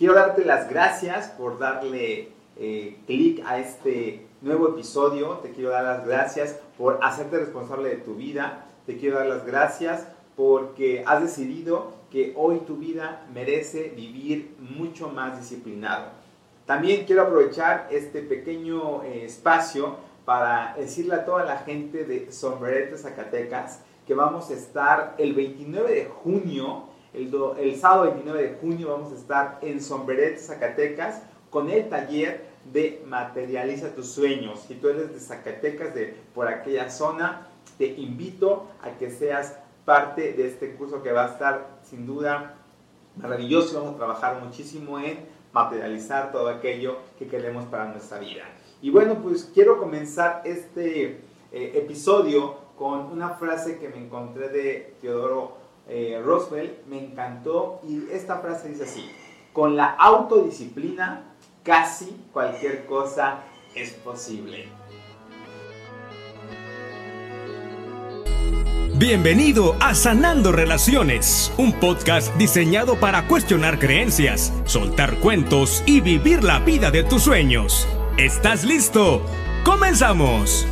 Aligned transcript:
Quiero 0.00 0.14
darte 0.14 0.46
las 0.46 0.70
gracias 0.70 1.28
por 1.28 1.58
darle 1.58 2.30
eh, 2.56 2.96
clic 3.06 3.44
a 3.44 3.58
este 3.58 4.26
nuevo 4.40 4.70
episodio. 4.70 5.40
Te 5.42 5.50
quiero 5.50 5.68
dar 5.68 5.84
las 5.84 6.06
gracias 6.06 6.58
por 6.78 7.00
hacerte 7.02 7.36
responsable 7.36 7.90
de 7.90 7.96
tu 7.96 8.14
vida. 8.14 8.64
Te 8.86 8.96
quiero 8.96 9.18
dar 9.18 9.26
las 9.26 9.44
gracias 9.44 10.06
porque 10.36 11.04
has 11.06 11.20
decidido 11.20 11.92
que 12.10 12.32
hoy 12.34 12.60
tu 12.60 12.78
vida 12.78 13.26
merece 13.34 13.92
vivir 13.94 14.56
mucho 14.58 15.10
más 15.10 15.38
disciplinado. 15.38 16.06
También 16.64 17.04
quiero 17.04 17.24
aprovechar 17.24 17.86
este 17.90 18.22
pequeño 18.22 19.02
eh, 19.02 19.26
espacio 19.26 19.96
para 20.24 20.76
decirle 20.78 21.16
a 21.16 21.26
toda 21.26 21.44
la 21.44 21.58
gente 21.58 22.06
de 22.06 22.32
Sombrerete 22.32 22.96
Zacatecas 22.96 23.82
que 24.06 24.14
vamos 24.14 24.48
a 24.48 24.54
estar 24.54 25.14
el 25.18 25.34
29 25.34 25.94
de 25.94 26.06
junio, 26.06 26.84
el, 27.12 27.76
sábado 27.76 28.04
29 28.04 28.42
de 28.42 28.58
junio 28.60 28.88
vamos 28.88 29.12
a 29.12 29.16
estar 29.16 29.58
en 29.62 29.80
Sombrerete 29.80 30.38
Zacatecas 30.38 31.22
con 31.50 31.68
el 31.68 31.88
taller 31.88 32.48
de 32.72 33.02
Materializa 33.06 33.94
tus 33.94 34.08
sueños. 34.10 34.60
Si 34.68 34.74
tú 34.74 34.88
eres 34.88 35.12
de 35.12 35.18
Zacatecas, 35.18 35.94
de 35.94 36.14
por 36.34 36.46
aquella 36.46 36.90
zona, 36.90 37.48
te 37.78 37.86
invito 37.86 38.66
a 38.82 38.90
que 38.98 39.10
seas 39.10 39.58
parte 39.84 40.34
de 40.34 40.46
este 40.46 40.74
curso 40.76 41.02
que 41.02 41.10
va 41.10 41.24
a 41.24 41.28
estar 41.32 41.80
sin 41.82 42.06
duda 42.06 42.54
maravilloso. 43.16 43.80
Vamos 43.80 43.94
a 43.94 43.98
trabajar 43.98 44.42
muchísimo 44.44 44.98
en 45.00 45.18
materializar 45.52 46.30
todo 46.30 46.48
aquello 46.48 46.98
que 47.18 47.26
queremos 47.26 47.64
para 47.64 47.86
nuestra 47.86 48.18
vida. 48.18 48.44
Y 48.82 48.90
bueno, 48.90 49.16
pues 49.22 49.50
quiero 49.52 49.78
comenzar 49.78 50.42
este 50.44 51.20
eh, 51.52 51.72
episodio 51.74 52.56
con 52.78 53.06
una 53.06 53.30
frase 53.30 53.78
que 53.78 53.88
me 53.88 53.98
encontré 53.98 54.48
de 54.48 54.94
Teodoro 55.00 55.59
eh, 55.90 56.20
Roosevelt. 56.24 56.86
Me 56.86 57.04
encantó 57.04 57.80
y 57.86 58.10
esta 58.12 58.38
frase 58.38 58.68
dice 58.68 58.84
así, 58.84 59.10
con 59.52 59.76
la 59.76 59.86
autodisciplina 59.86 61.24
casi 61.62 62.16
cualquier 62.32 62.86
cosa 62.86 63.40
es 63.74 63.90
posible. 63.90 64.68
Bienvenido 69.00 69.76
a 69.80 69.94
Sanando 69.94 70.52
Relaciones, 70.52 71.50
un 71.56 71.72
podcast 71.72 72.36
diseñado 72.36 73.00
para 73.00 73.26
cuestionar 73.26 73.78
creencias, 73.78 74.52
soltar 74.66 75.16
cuentos 75.20 75.82
y 75.86 76.02
vivir 76.02 76.44
la 76.44 76.58
vida 76.58 76.90
de 76.90 77.02
tus 77.02 77.22
sueños. 77.22 77.88
¿Estás 78.18 78.62
listo? 78.62 79.22
¡Comenzamos! 79.64 80.66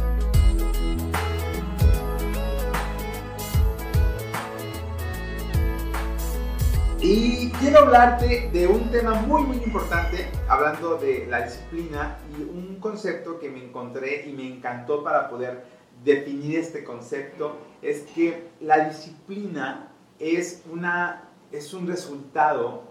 Y 7.11 7.49
quiero 7.53 7.79
hablarte 7.79 8.51
de 8.53 8.67
un 8.67 8.91
tema 8.91 9.15
muy 9.15 9.43
muy 9.43 9.57
importante, 9.57 10.29
hablando 10.47 10.99
de 10.99 11.27
la 11.27 11.41
disciplina 11.41 12.19
y 12.37 12.43
un 12.43 12.77
concepto 12.81 13.41
que 13.41 13.49
me 13.49 13.65
encontré 13.65 14.29
y 14.29 14.33
me 14.35 14.47
encantó 14.47 15.03
para 15.03 15.31
poder 15.31 15.65
definir 16.05 16.59
este 16.59 16.85
concepto, 16.85 17.57
es 17.81 18.03
que 18.15 18.49
la 18.61 18.91
disciplina 18.91 19.89
es, 20.19 20.63
una, 20.71 21.31
es 21.51 21.73
un 21.73 21.87
resultado 21.87 22.83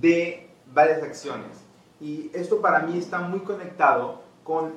de 0.00 0.48
varias 0.72 1.02
acciones. 1.02 1.56
Y 2.00 2.30
esto 2.34 2.60
para 2.60 2.86
mí 2.86 2.96
está 2.98 3.18
muy 3.18 3.40
conectado 3.40 4.22
con 4.44 4.74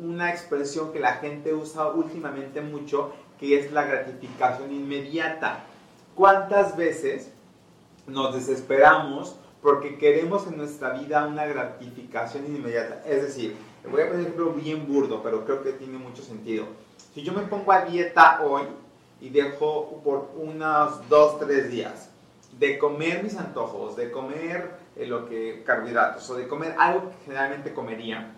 una 0.00 0.30
expresión 0.30 0.92
que 0.92 0.98
la 0.98 1.12
gente 1.12 1.54
usa 1.54 1.86
últimamente 1.92 2.60
mucho, 2.60 3.12
que 3.38 3.56
es 3.56 3.70
la 3.70 3.84
gratificación 3.84 4.72
inmediata. 4.72 5.60
¿Cuántas 6.16 6.76
veces 6.76 7.30
nos 8.06 8.34
desesperamos 8.34 9.36
porque 9.62 9.96
queremos 9.96 10.46
en 10.46 10.56
nuestra 10.56 10.90
vida 10.90 11.26
una 11.26 11.46
gratificación 11.46 12.46
inmediata. 12.46 13.02
Es 13.06 13.22
decir, 13.22 13.56
voy 13.88 14.02
a 14.02 14.08
poner 14.08 14.14
un 14.14 14.20
ejemplo 14.22 14.52
bien 14.52 14.86
burdo, 14.86 15.22
pero 15.22 15.44
creo 15.44 15.62
que 15.62 15.72
tiene 15.72 15.98
mucho 15.98 16.22
sentido. 16.22 16.66
Si 17.14 17.22
yo 17.22 17.32
me 17.32 17.42
pongo 17.42 17.70
a 17.72 17.84
dieta 17.84 18.42
hoy 18.42 18.62
y 19.20 19.30
dejo 19.30 20.00
por 20.02 20.30
unos 20.36 21.08
2, 21.08 21.38
3 21.40 21.70
días 21.70 22.10
de 22.58 22.78
comer 22.78 23.22
mis 23.22 23.36
antojos, 23.36 23.96
de 23.96 24.10
comer 24.10 24.70
eh, 24.96 25.06
lo 25.06 25.28
que 25.28 25.62
carbohidratos 25.64 26.28
o 26.30 26.34
de 26.34 26.48
comer 26.48 26.74
algo 26.78 27.08
que 27.08 27.24
generalmente 27.24 27.72
comería 27.72 28.34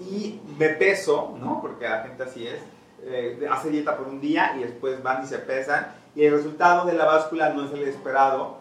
y 0.00 0.40
me 0.58 0.68
peso, 0.70 1.34
¿no? 1.40 1.60
Porque 1.60 1.88
la 1.88 2.02
gente 2.02 2.22
así 2.22 2.46
es, 2.46 2.60
eh, 3.02 3.48
hace 3.50 3.70
dieta 3.70 3.96
por 3.96 4.06
un 4.06 4.20
día 4.20 4.54
y 4.56 4.62
después 4.62 5.02
van 5.02 5.24
y 5.24 5.26
se 5.26 5.38
pesan 5.38 5.94
y 6.14 6.24
el 6.24 6.34
resultado 6.34 6.86
de 6.86 6.92
la 6.92 7.04
báscula 7.04 7.50
no 7.50 7.64
es 7.64 7.72
el 7.72 7.82
esperado 7.82 8.58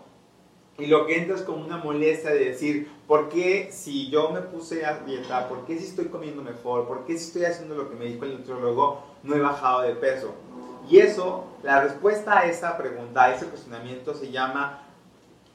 y 0.78 0.86
lo 0.86 1.08
que 1.08 1.18
entra 1.18 1.36
es 1.36 1.42
como 1.42 1.66
una 1.66 1.78
molestia 1.78 2.30
de 2.30 2.46
decir, 2.46 2.92
¿por 3.08 3.30
qué 3.30 3.70
si 3.72 4.12
yo 4.12 4.30
me 4.30 4.42
puse 4.42 4.86
a 4.86 5.00
dieta, 5.00 5.50
por 5.50 5.66
qué 5.66 5.78
si 5.80 5.86
estoy 5.86 6.06
comiendo 6.06 6.44
mejor, 6.44 6.88
por 6.88 7.06
qué 7.06 7.18
si 7.18 7.28
estoy 7.28 7.46
haciendo 7.46 7.76
lo 7.76 7.90
que 7.90 7.96
me 7.96 8.06
dijo 8.06 8.26
el 8.26 8.38
nutriólogo, 8.38 9.04
no 9.24 9.36
he 9.36 9.40
bajado 9.40 9.82
de 9.82 9.96
peso? 9.96 10.36
Y 10.90 11.00
eso, 11.00 11.46
la 11.64 11.82
respuesta 11.82 12.40
a 12.40 12.46
esa 12.46 12.78
pregunta, 12.78 13.24
a 13.24 13.34
ese 13.34 13.48
cuestionamiento 13.48 14.14
se 14.14 14.32
llama 14.32 14.84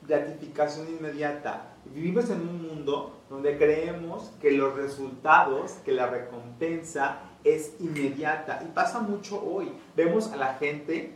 gratificación 0.06 0.88
inmediata. 0.88 1.71
Vivimos 1.84 2.28
en 2.28 2.41
un 2.41 2.62
mundo 2.69 3.16
donde 3.31 3.56
creemos 3.56 4.31
que 4.41 4.50
los 4.50 4.75
resultados, 4.75 5.72
que 5.84 5.93
la 5.93 6.09
recompensa 6.09 7.21
es 7.44 7.75
inmediata. 7.81 8.60
Y 8.65 8.72
pasa 8.72 9.00
mucho 9.00 9.43
hoy. 9.43 9.72
Vemos 9.97 10.33
a 10.33 10.37
la 10.37 10.54
gente 10.54 11.15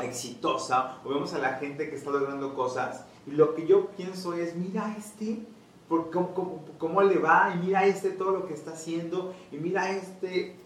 exitosa 0.00 0.98
o 1.04 1.08
vemos 1.08 1.34
a 1.34 1.38
la 1.38 1.54
gente 1.54 1.88
que 1.88 1.96
está 1.96 2.10
logrando 2.10 2.54
cosas 2.54 3.04
y 3.28 3.32
lo 3.32 3.54
que 3.54 3.66
yo 3.66 3.86
pienso 3.88 4.34
es, 4.34 4.56
mira 4.56 4.94
este, 4.96 5.40
cómo, 5.88 6.64
cómo, 6.78 7.02
le 7.02 7.18
va, 7.18 7.52
y 7.54 7.66
mira 7.66 7.84
este 7.84 8.10
todo 8.10 8.32
lo 8.32 8.46
que 8.46 8.54
está 8.54 8.72
haciendo, 8.72 9.34
y 9.52 9.56
mira 9.56 9.90
este, 9.90 10.56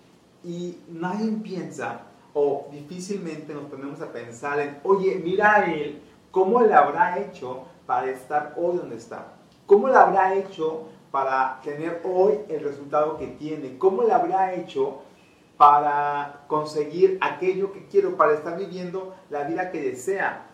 y 0.44 0.78
nadie 0.88 1.32
piensa, 1.42 2.02
o 2.34 2.68
difícilmente 2.70 3.52
nos 3.54 3.64
ponemos 3.64 4.00
a 4.00 4.12
pensar 4.12 4.60
en, 4.60 4.78
oye, 4.84 5.20
mira 5.24 5.72
él, 5.72 6.00
cómo 6.30 6.62
le 6.62 6.72
habrá 6.72 7.18
hecho 7.18 7.64
para 7.86 8.10
estar 8.10 8.54
hoy 8.56 8.76
donde 8.76 8.96
está, 8.96 9.34
cómo 9.66 9.88
le 9.88 9.96
habrá 9.96 10.34
hecho 10.34 10.88
para 11.10 11.60
tener 11.62 12.00
hoy 12.04 12.38
el 12.48 12.64
resultado 12.64 13.18
que 13.18 13.26
tiene, 13.26 13.76
cómo 13.76 14.02
le 14.02 14.12
habrá 14.12 14.54
hecho 14.54 15.02
para 15.56 16.44
conseguir 16.46 17.18
aquello 17.20 17.72
que 17.72 17.86
quiero, 17.86 18.16
para 18.16 18.34
estar 18.34 18.58
viviendo 18.58 19.14
la 19.30 19.44
vida 19.44 19.70
que 19.70 19.80
desea. 19.80 20.46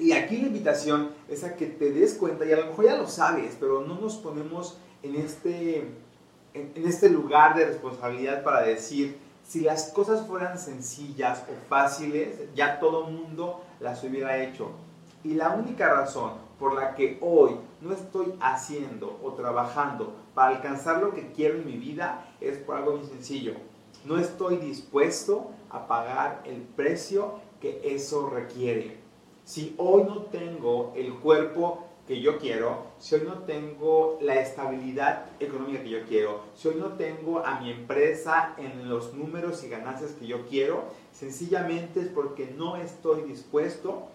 Y 0.00 0.12
aquí 0.12 0.38
la 0.38 0.46
invitación 0.46 1.10
es 1.30 1.44
a 1.44 1.54
que 1.54 1.66
te 1.66 1.92
des 1.92 2.14
cuenta, 2.14 2.44
y 2.44 2.52
a 2.52 2.56
lo 2.56 2.66
mejor 2.66 2.84
ya 2.84 2.96
lo 2.96 3.06
sabes, 3.06 3.56
pero 3.58 3.82
no 3.82 3.94
nos 4.00 4.16
ponemos 4.16 4.76
en 5.02 5.14
este, 5.14 5.88
en, 6.54 6.72
este 6.84 7.08
lugar 7.08 7.56
de 7.56 7.66
responsabilidad 7.66 8.42
para 8.42 8.62
decir, 8.62 9.16
si 9.46 9.60
las 9.60 9.90
cosas 9.92 10.26
fueran 10.26 10.58
sencillas 10.58 11.44
o 11.48 11.68
fáciles, 11.68 12.36
ya 12.54 12.80
todo 12.80 13.04
mundo 13.04 13.62
las 13.78 14.02
hubiera 14.02 14.42
hecho. 14.42 14.72
Y 15.22 15.34
la 15.34 15.50
única 15.50 15.92
razón 15.92 16.32
por 16.58 16.74
la 16.74 16.94
que 16.94 17.18
hoy 17.20 17.52
no 17.80 17.92
estoy 17.92 18.34
haciendo 18.40 19.18
o 19.22 19.32
trabajando 19.32 20.14
para 20.34 20.56
alcanzar 20.56 21.00
lo 21.00 21.14
que 21.14 21.32
quiero 21.32 21.56
en 21.56 21.66
mi 21.66 21.76
vida 21.76 22.26
es 22.40 22.58
por 22.58 22.76
algo 22.76 22.96
muy 22.96 23.06
sencillo. 23.06 23.54
No 24.04 24.18
estoy 24.18 24.56
dispuesto 24.56 25.50
a 25.70 25.86
pagar 25.86 26.42
el 26.44 26.62
precio 26.62 27.38
que 27.60 27.80
eso 27.84 28.28
requiere 28.30 28.99
si 29.50 29.74
hoy 29.78 30.04
no 30.04 30.26
tengo 30.26 30.92
el 30.94 31.12
cuerpo 31.14 31.84
que 32.06 32.20
yo 32.20 32.38
quiero, 32.38 32.86
si 33.00 33.16
hoy 33.16 33.22
no 33.26 33.38
tengo 33.38 34.16
la 34.22 34.34
estabilidad 34.34 35.24
económica 35.40 35.82
que 35.82 35.88
yo 35.88 36.04
quiero, 36.06 36.42
si 36.54 36.68
hoy 36.68 36.76
no 36.76 36.92
tengo 36.92 37.44
a 37.44 37.58
mi 37.58 37.72
empresa 37.72 38.54
en 38.58 38.88
los 38.88 39.12
números 39.12 39.64
y 39.64 39.68
ganancias 39.68 40.12
que 40.12 40.28
yo 40.28 40.46
quiero, 40.46 40.84
sencillamente 41.12 41.98
es 41.98 42.06
porque 42.06 42.54
no 42.56 42.76
estoy 42.76 43.22
dispuesto 43.22 44.06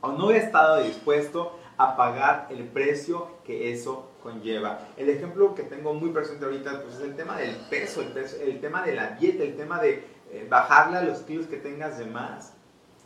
o 0.00 0.10
no 0.10 0.32
he 0.32 0.38
estado 0.38 0.82
dispuesto 0.82 1.56
a 1.76 1.96
pagar 1.96 2.48
el 2.50 2.64
precio 2.64 3.28
que 3.44 3.72
eso 3.72 4.10
conlleva. 4.24 4.80
El 4.96 5.08
ejemplo 5.08 5.54
que 5.54 5.62
tengo 5.62 5.94
muy 5.94 6.10
presente 6.10 6.46
ahorita 6.46 6.82
pues, 6.82 6.96
es 6.96 7.02
el 7.02 7.14
tema 7.14 7.38
del 7.38 7.54
peso, 7.70 8.02
el, 8.02 8.60
tema 8.60 8.84
de 8.84 8.94
la 8.96 9.10
dieta, 9.10 9.44
el 9.44 9.56
tema 9.56 9.80
de 9.80 10.04
eh, 10.32 10.48
bajarle 10.50 10.96
a 10.96 11.02
los 11.02 11.18
kilos 11.18 11.46
que 11.46 11.58
tengas 11.58 11.96
de 11.96 12.06
más 12.06 12.54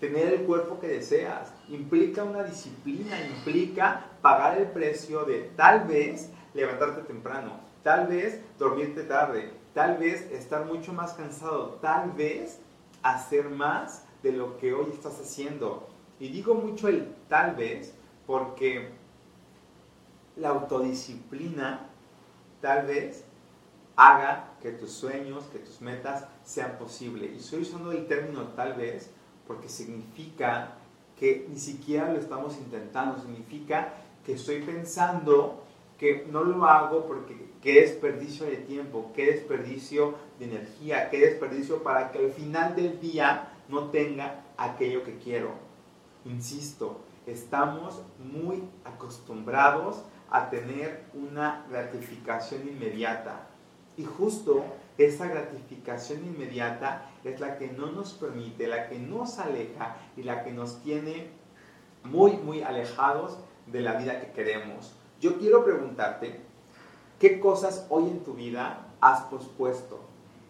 tener 0.01 0.33
el 0.33 0.43
cuerpo 0.43 0.79
que 0.81 0.89
deseas. 0.89 1.53
Implica 1.69 2.25
una 2.25 2.45
disciplina, 2.45 3.19
implica 3.27 4.07
pagar 4.23 4.59
el 4.59 4.69
precio 4.69 5.25
de 5.25 5.51
tal 5.57 5.87
vez 5.87 6.31
levantarte 6.55 7.03
temprano, 7.03 7.61
tal 7.83 8.07
vez 8.07 8.41
dormirte 8.59 9.03
tarde, 9.03 9.53
tal 9.75 9.99
vez 9.99 10.31
estar 10.33 10.67
mucho 10.67 10.93
más 10.93 11.13
cansado, 11.15 11.79
tal 11.81 12.13
vez 12.13 12.61
hacer 13.03 13.49
más 13.49 14.05
de 14.23 14.33
lo 14.33 14.59
que 14.59 14.73
hoy 14.73 14.91
estás 14.93 15.21
haciendo. 15.21 15.89
Y 16.21 16.29
digo 16.29 16.55
mucho 16.55 16.89
el 16.89 17.15
tal 17.29 17.55
vez 17.55 17.95
porque 18.27 18.91
la 20.37 20.51
autodisciplina 20.51 21.87
tal 22.61 22.87
vez 22.87 23.25
haga 23.97 24.53
que 24.63 24.71
tus 24.71 24.93
sueños, 24.93 25.45
que 25.53 25.59
tus 25.59 25.81
metas 25.81 26.25
sean 26.45 26.77
posibles. 26.79 27.33
Y 27.33 27.39
estoy 27.39 27.63
usando 27.63 27.93
el 27.93 28.07
término 28.07 28.49
tal 28.49 28.75
vez 28.75 29.11
porque 29.49 29.69
significa 29.69 30.75
que 31.19 31.49
ni 31.51 31.59
siquiera 31.59 32.13
lo 32.13 32.21
estamos 32.21 32.57
intentando, 32.59 33.19
significa 33.19 33.95
que 34.25 34.35
estoy 34.35 34.63
pensando 34.63 35.65
que 35.99 36.29
no 36.31 36.45
lo 36.45 36.65
hago 36.65 37.07
porque 37.07 37.49
qué 37.61 37.81
desperdicio 37.81 38.47
de 38.47 38.59
tiempo, 38.59 39.11
qué 39.17 39.33
desperdicio 39.33 40.15
de 40.39 40.45
energía, 40.45 41.11
qué 41.11 41.19
desperdicio 41.19 41.83
para 41.83 42.13
que 42.13 42.19
al 42.19 42.31
final 42.31 42.77
del 42.77 43.01
día 43.01 43.49
no 43.69 43.89
tenga 43.89 44.45
aquello 44.57 45.03
que 45.03 45.19
quiero. 45.19 45.51
Insisto, 46.25 47.01
estamos 47.27 48.03
muy 48.33 48.63
acostumbrados 48.85 50.03
a 50.31 50.51
tener 50.51 51.05
una 51.15 51.67
gratificación 51.71 52.69
inmediata. 52.69 53.49
Y 53.97 54.05
justo 54.05 54.65
esa 54.99 55.29
gratificación 55.29 56.25
inmediata 56.27 57.09
es 57.25 57.41
la 57.41 57.57
que 57.57 57.69
no 57.69 57.93
nos 57.93 58.13
permite, 58.15 58.67
la 58.67 58.89
que 58.89 58.99
nos 58.99 59.39
aleja 59.39 59.97
y 60.17 60.25
la 60.25 60.43
que 60.43 60.53
nos 60.53 60.83
tiene 60.83 61.31
muy, 62.03 62.33
muy 62.33 62.63
alejados 62.63 63.39
de 63.67 63.81
la 63.81 63.95
vida 63.95 64.21
que 64.21 64.33
queremos. 64.33 64.93
Yo 65.21 65.39
quiero 65.39 65.65
preguntarte, 65.65 66.41
¿qué 67.21 67.39
cosas 67.39 67.87
hoy 67.91 68.09
en 68.09 68.25
tu 68.25 68.35
vida 68.35 68.87
has 69.01 69.23
pospuesto? 69.23 70.01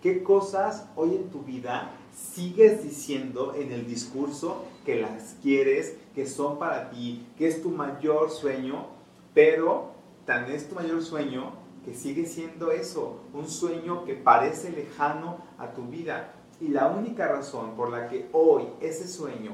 ¿Qué 0.02 0.22
cosas 0.22 0.88
hoy 0.96 1.16
en 1.16 1.28
tu 1.30 1.42
vida 1.42 1.90
sigues 2.14 2.82
diciendo 2.82 3.54
en 3.54 3.72
el 3.72 3.86
discurso 3.86 4.64
que 4.86 4.96
las 4.96 5.36
quieres, 5.42 5.96
que 6.14 6.26
son 6.26 6.58
para 6.58 6.90
ti, 6.90 7.26
que 7.36 7.48
es 7.48 7.60
tu 7.62 7.70
mayor 7.70 8.30
sueño, 8.30 8.86
pero 9.34 9.92
tan 10.24 10.50
es 10.50 10.68
tu 10.68 10.74
mayor 10.74 11.02
sueño 11.02 11.52
que 11.88 11.94
sigue 11.94 12.26
siendo 12.26 12.70
eso, 12.70 13.18
un 13.32 13.48
sueño 13.48 14.04
que 14.04 14.12
parece 14.12 14.70
lejano 14.70 15.38
a 15.56 15.72
tu 15.72 15.84
vida. 15.84 16.34
Y 16.60 16.68
la 16.68 16.88
única 16.88 17.26
razón 17.28 17.76
por 17.76 17.88
la 17.88 18.08
que 18.08 18.28
hoy 18.32 18.64
ese 18.80 19.08
sueño 19.08 19.52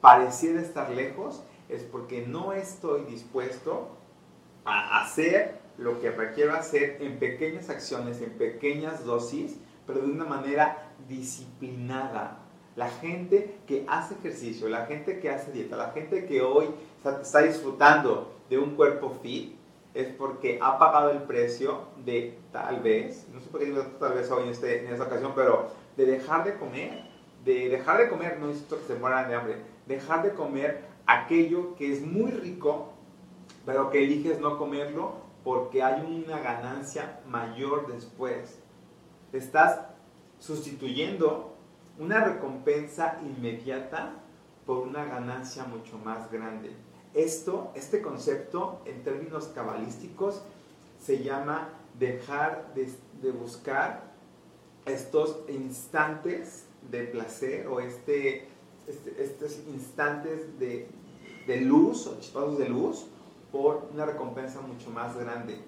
pareciera 0.00 0.62
estar 0.62 0.88
lejos 0.90 1.42
es 1.68 1.82
porque 1.82 2.26
no 2.26 2.54
estoy 2.54 3.04
dispuesto 3.04 3.90
a 4.64 5.02
hacer 5.02 5.60
lo 5.76 6.00
que 6.00 6.10
requiero 6.10 6.54
hacer 6.54 7.02
en 7.02 7.18
pequeñas 7.18 7.68
acciones, 7.68 8.22
en 8.22 8.30
pequeñas 8.30 9.04
dosis, 9.04 9.58
pero 9.86 10.00
de 10.00 10.10
una 10.10 10.24
manera 10.24 10.90
disciplinada. 11.06 12.38
La 12.76 12.88
gente 12.88 13.58
que 13.66 13.84
hace 13.88 14.14
ejercicio, 14.14 14.70
la 14.70 14.86
gente 14.86 15.20
que 15.20 15.28
hace 15.28 15.52
dieta, 15.52 15.76
la 15.76 15.90
gente 15.90 16.24
que 16.24 16.40
hoy 16.40 16.66
está, 17.04 17.42
disfrutando 17.42 18.32
de 18.48 18.56
un 18.56 18.74
cuerpo 18.74 19.10
fit, 19.22 19.54
es 19.94 20.08
porque 20.08 20.58
ha 20.60 20.78
pagado 20.78 21.10
el 21.10 21.22
precio 21.22 21.82
de 22.04 22.38
tal 22.52 22.80
vez, 22.80 23.26
no 23.32 23.40
sé 23.40 23.48
por 23.48 23.60
qué 23.60 23.66
digo 23.66 23.82
tal 24.00 24.14
vez 24.14 24.30
hoy 24.30 24.44
en, 24.44 24.50
este, 24.50 24.84
en 24.84 24.92
esta 24.92 25.04
ocasión, 25.04 25.32
pero 25.34 25.70
de 25.96 26.04
dejar 26.04 26.44
de 26.44 26.56
comer, 26.56 27.04
de 27.44 27.68
dejar 27.68 27.98
de 27.98 28.08
comer, 28.08 28.38
no 28.38 28.48
necesito 28.48 28.78
que 28.78 28.86
se 28.86 28.94
mueran 28.96 29.28
de 29.28 29.36
hambre, 29.36 29.56
dejar 29.86 30.22
de 30.24 30.34
comer 30.34 30.84
aquello 31.06 31.76
que 31.76 31.92
es 31.92 32.02
muy 32.02 32.32
rico, 32.32 32.92
pero 33.64 33.90
que 33.90 34.02
eliges 34.02 34.40
no 34.40 34.58
comerlo 34.58 35.24
porque 35.44 35.82
hay 35.82 36.24
una 36.26 36.40
ganancia 36.40 37.20
mayor 37.28 37.92
después. 37.92 38.60
Estás 39.32 39.80
sustituyendo 40.38 41.54
una 41.98 42.24
recompensa 42.24 43.18
inmediata 43.22 44.14
por 44.66 44.78
una 44.78 45.04
ganancia 45.04 45.64
mucho 45.64 45.98
más 45.98 46.30
grande. 46.32 46.74
Esto, 47.14 47.70
este 47.76 48.02
concepto 48.02 48.80
en 48.86 49.04
términos 49.04 49.46
cabalísticos 49.54 50.42
se 51.00 51.22
llama 51.22 51.68
dejar 51.98 52.74
de, 52.74 53.30
buscar 53.30 54.02
estos 54.84 55.38
instantes 55.48 56.66
de 56.90 57.04
placer 57.04 57.68
o 57.68 57.78
este, 57.78 58.48
este 58.88 59.22
estos 59.22 59.60
instantes 59.68 60.58
de, 60.58 60.88
de 61.46 61.60
luz 61.60 62.06
o 62.08 62.18
chispazos 62.18 62.58
de 62.58 62.68
luz 62.68 63.06
por 63.52 63.88
una 63.92 64.06
recompensa 64.06 64.60
mucho 64.60 64.90
más 64.90 65.16
grande. 65.16 65.58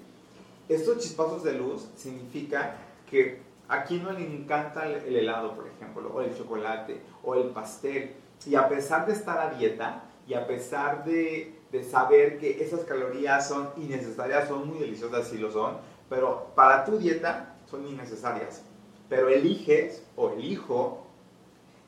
Estos 0.69 0.99
chispazos 0.99 1.45
de 1.45 1.53
luz 1.53 1.87
significa 1.97 2.77
que 3.09 3.41
a 3.69 3.85
quien 3.85 4.03
no 4.03 4.13
le 4.13 4.27
encanta 4.27 4.89
el 4.89 5.15
helado, 5.15 5.55
por 5.55 5.69
ejemplo, 5.69 6.11
o 6.13 6.21
el 6.21 6.37
chocolate, 6.37 7.01
o 7.23 7.37
el 7.37 7.51
pastel, 7.51 8.15
y 8.45 8.55
a 8.55 8.69
pesar 8.69 9.07
de 9.07 9.13
estar 9.13 9.39
a 9.39 9.57
dieta, 9.57 10.05
y 10.27 10.35
a 10.35 10.47
pesar 10.47 11.05
de, 11.05 11.55
de 11.71 11.85
saber 11.85 12.39
que 12.39 12.63
esas 12.63 12.81
calorías 12.81 13.49
son 13.49 13.71
innecesarias, 13.77 14.49
son 14.49 14.69
muy 14.69 14.79
deliciosas, 14.79 15.29
sí 15.29 15.39
lo 15.39 15.51
son, 15.51 15.77
pero 16.09 16.53
para 16.55 16.85
tu 16.85 16.99
dieta 16.99 17.57
son 17.71 17.87
innecesarias. 17.87 18.63
Pero 19.09 19.29
eliges 19.29 20.03
o 20.17 20.31
elijo 20.31 21.07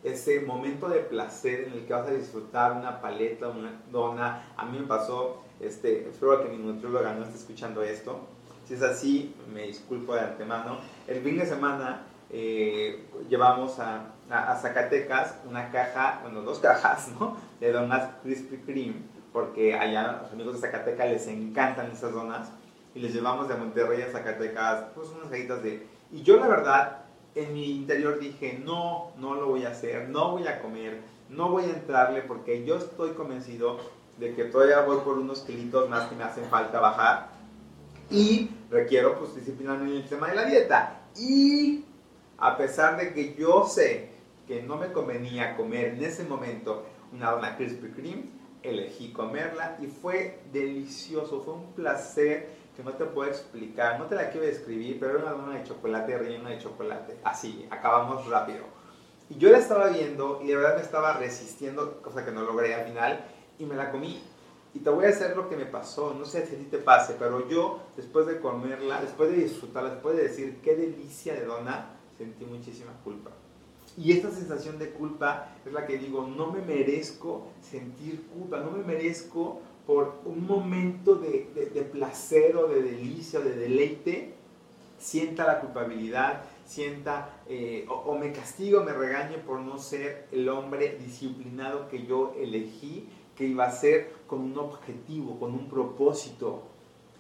ese 0.05 0.41
momento 0.41 0.89
de 0.89 1.01
placer 1.01 1.65
en 1.65 1.73
el 1.73 1.87
que 1.87 1.93
vas 1.93 2.07
a 2.07 2.13
disfrutar 2.13 2.73
una 2.73 3.01
paleta, 3.01 3.49
una 3.49 3.83
dona. 3.91 4.53
A 4.57 4.65
mí 4.65 4.79
me 4.79 4.87
pasó, 4.87 5.43
este, 5.61 6.09
espero 6.09 6.43
que 6.43 6.49
mi 6.49 6.59
nutrióloga 6.59 7.15
no 7.15 7.25
esté 7.25 7.39
escuchando 7.39 7.83
esto. 7.83 8.21
Si 8.67 8.75
es 8.75 8.83
así, 8.83 9.35
me 9.53 9.67
disculpo 9.67 10.15
de 10.15 10.21
antemano. 10.21 10.79
El 11.07 11.23
fin 11.23 11.39
de 11.39 11.47
semana 11.47 12.03
eh, 12.31 13.07
llevamos 13.29 13.79
a, 13.79 14.13
a, 14.31 14.57
Zacatecas 14.57 15.37
una 15.49 15.71
caja, 15.71 16.21
bueno, 16.23 16.43
dos 16.43 16.59
cajas, 16.59 17.09
¿no? 17.19 17.37
De 17.61 17.73
donas 17.73 18.09
Krispy 18.23 18.59
Kreme, 18.59 19.03
porque 19.33 19.75
allá 19.75 20.21
los 20.23 20.33
amigos 20.33 20.55
de 20.55 20.61
Zacatecas 20.61 21.09
les 21.09 21.27
encantan 21.29 21.91
esas 21.91 22.13
donas. 22.13 22.51
Y 22.95 23.01
les 23.01 23.13
llevamos 23.13 23.49
de 23.49 23.55
Monterrey 23.55 24.03
a 24.03 24.11
Zacatecas, 24.11 24.87
pues 24.95 25.09
unas 25.11 25.31
galletas 25.31 25.63
de... 25.63 25.87
Y 26.11 26.23
yo 26.23 26.39
la 26.39 26.49
verdad 26.49 26.99
en 27.35 27.53
mi 27.53 27.71
interior 27.71 28.19
dije, 28.19 28.61
no, 28.65 29.13
no 29.19 29.35
lo 29.35 29.47
voy 29.47 29.65
a 29.65 29.71
hacer, 29.71 30.09
no 30.09 30.33
voy 30.33 30.49
a 30.49 30.61
comer, 30.61 31.01
no 31.29 31.51
voy 31.51 31.65
a 31.65 31.71
entrarle 31.71 32.23
porque 32.23 32.65
yo 32.65 32.77
estoy 32.77 33.11
convencido 33.11 33.79
de 34.19 34.35
que 34.35 34.45
todavía 34.45 34.81
voy 34.81 34.99
por 35.05 35.19
unos 35.19 35.41
kilitos 35.41 35.89
más 35.89 36.09
que 36.09 36.17
me 36.17 36.25
hacen 36.25 36.45
falta 36.47 36.81
bajar 36.81 37.29
y 38.11 38.51
requiero 38.71 39.19
pues 39.19 39.35
disciplinarme 39.35 39.91
en 39.91 39.97
el 39.99 40.09
tema 40.09 40.29
de 40.29 40.35
la 40.35 40.45
dieta. 40.45 41.01
Y 41.17 41.85
a 42.39 42.57
pesar 42.57 42.97
de 42.97 43.13
que 43.13 43.35
yo 43.35 43.65
sé 43.65 44.11
que 44.49 44.63
no 44.63 44.79
me 44.79 44.91
convenía 44.93 45.57
comer 45.57 45.89
en 45.89 46.03
ese 46.03 46.25
momento 46.25 46.87
una 47.13 47.33
dona 47.33 47.57
Krispy 47.57 47.91
Kreme, 47.91 48.31
elegí 48.63 49.13
comerla 49.13 49.77
y 49.81 49.87
fue 49.87 50.41
delicioso, 50.51 51.43
fue 51.43 51.55
un 51.55 51.75
placer 51.75 52.49
que 52.75 52.83
no 52.83 52.95
te 52.95 53.05
puedo 53.05 53.29
explicar, 53.29 53.99
no 53.99 54.07
te 54.07 54.15
la 54.15 54.31
quiero 54.31 54.47
describir, 54.47 54.99
pero 54.99 55.19
era 55.19 55.23
una 55.27 55.33
dona 55.33 55.59
de 55.59 55.65
chocolate 55.65 56.17
rellena 56.17 56.49
de 56.49 56.59
chocolate. 56.59 57.19
Así, 57.25 57.67
acabamos 57.71 58.27
rápido. 58.27 58.65
Y 59.29 59.37
yo 59.37 59.51
la 59.51 59.59
estaba 59.59 59.89
viendo 59.89 60.41
y 60.43 60.47
de 60.47 60.57
verdad 60.57 60.77
me 60.77 60.83
estaba 60.83 61.13
resistiendo, 61.13 62.01
cosa 62.01 62.25
que 62.25 62.33
no 62.33 62.43
logré 62.43 62.75
al 62.75 62.87
final, 62.87 63.21
y 63.59 63.67
me 63.67 63.77
la 63.77 63.91
comí. 63.91 64.23
Y 64.73 64.79
te 64.79 64.89
voy 64.89 65.05
a 65.05 65.11
hacer 65.11 65.37
lo 65.37 65.49
que 65.51 65.57
me 65.57 65.67
pasó, 65.67 66.15
no 66.19 66.25
sé 66.25 66.47
si 66.47 66.55
a 66.55 66.59
ti 66.59 66.65
te 66.65 66.79
pase, 66.79 67.17
pero 67.19 67.49
yo 67.49 67.81
después 67.97 68.27
de 68.27 68.41
comerla, 68.41 69.03
después 69.03 69.31
de 69.31 69.37
disfrutarla, 69.37 69.91
después 69.91 70.17
de 70.17 70.23
decir 70.23 70.61
qué 70.63 70.75
delicia 70.75 71.35
de 71.35 71.45
dona, 71.45 71.97
sentí 72.17 72.47
muchísima 72.47 72.93
culpa. 73.05 73.31
Y 73.97 74.13
esta 74.13 74.31
sensación 74.31 74.79
de 74.79 74.91
culpa 74.91 75.49
es 75.67 75.73
la 75.73 75.87
que 75.87 75.99
digo, 75.99 76.27
no 76.27 76.53
me 76.53 76.61
merezco 76.61 77.49
sentir 77.61 78.23
culpa, 78.33 78.61
no 78.61 78.71
me 78.71 78.85
merezco 78.85 79.61
por 79.87 80.21
un 80.27 80.47
momento 80.47 81.15
de, 81.15 81.49
placer 81.91 82.57
o 82.57 82.69
de 82.69 82.83
delicia 82.83 83.41
o 83.41 83.43
de 83.43 83.57
deleite, 83.57 84.35
sienta 84.99 85.47
la 85.47 85.61
culpabilidad, 85.61 86.43
sienta 86.67 87.41
eh, 87.49 87.87
o, 87.89 88.15
me 88.19 88.33
castigo, 88.33 88.85
me 88.85 88.93
regañe 88.93 89.39
por 89.39 89.61
no 89.61 89.79
ser 89.79 90.29
el 90.31 90.49
hombre 90.51 90.99
disciplinado 90.99 91.89
que 91.89 92.05
yo 92.05 92.35
elegí, 92.39 93.09
que 93.35 93.47
iba 93.47 93.65
a 93.65 93.73
ser 93.73 94.13
con 94.27 94.41
un 94.41 94.59
objetivo, 94.59 95.39
con 95.41 95.55
un 95.55 95.71
propósito. 95.71 96.65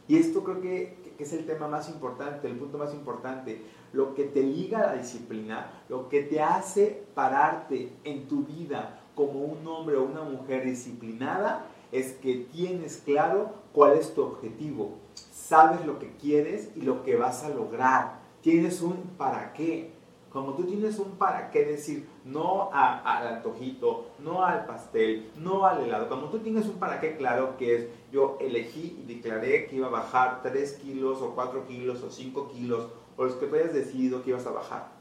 Y 0.06 0.16
esto 0.18 0.44
creo 0.44 0.60
que, 0.60 1.14
que 1.16 1.24
es 1.24 1.32
el 1.32 1.46
tema 1.46 1.68
más 1.68 1.88
importante, 1.88 2.48
el 2.48 2.56
punto 2.56 2.76
más 2.76 2.92
importante. 2.92 3.62
Lo 3.98 4.14
que 4.14 4.22
te 4.22 4.44
liga 4.44 4.78
a 4.78 4.94
la 4.94 5.02
disciplina, 5.02 5.72
lo 5.88 6.08
que 6.08 6.22
te 6.22 6.40
hace 6.40 7.02
pararte 7.16 7.96
en 8.04 8.28
tu 8.28 8.44
vida 8.44 9.00
como 9.16 9.40
un 9.40 9.66
hombre 9.66 9.96
o 9.96 10.04
una 10.04 10.22
mujer 10.22 10.64
disciplinada, 10.64 11.66
es 11.90 12.12
que 12.12 12.46
tienes 12.52 12.98
claro 12.98 13.54
cuál 13.72 13.98
es 13.98 14.14
tu 14.14 14.22
objetivo, 14.22 14.92
sabes 15.32 15.84
lo 15.84 15.98
que 15.98 16.12
quieres 16.12 16.70
y 16.76 16.82
lo 16.82 17.02
que 17.02 17.16
vas 17.16 17.42
a 17.42 17.48
lograr, 17.48 18.20
tienes 18.40 18.82
un 18.82 18.98
para 19.18 19.52
qué. 19.52 19.90
Como 20.30 20.54
tú 20.54 20.64
tienes 20.64 20.98
un 20.98 21.12
para 21.12 21.50
qué 21.50 21.64
decir 21.64 22.06
no 22.24 22.70
al 22.72 23.26
antojito, 23.26 24.06
no 24.18 24.44
al 24.44 24.66
pastel, 24.66 25.30
no 25.36 25.64
al 25.64 25.82
helado, 25.84 26.08
cuando 26.08 26.28
tú 26.28 26.40
tienes 26.40 26.66
un 26.66 26.74
para 26.74 27.00
qué 27.00 27.16
claro 27.16 27.56
que 27.56 27.76
es 27.76 27.88
yo 28.12 28.36
elegí 28.40 28.98
y 29.02 29.14
declaré 29.14 29.66
que 29.66 29.76
iba 29.76 29.86
a 29.86 29.90
bajar 29.90 30.42
3 30.42 30.72
kilos 30.74 31.22
o 31.22 31.34
4 31.34 31.66
kilos 31.66 32.02
o 32.02 32.10
5 32.10 32.48
kilos 32.48 32.88
o 33.16 33.24
los 33.24 33.34
que 33.36 33.46
tú 33.46 33.54
hayas 33.54 33.72
decidido 33.72 34.22
que 34.22 34.30
ibas 34.30 34.46
a 34.46 34.50
bajar. 34.50 34.92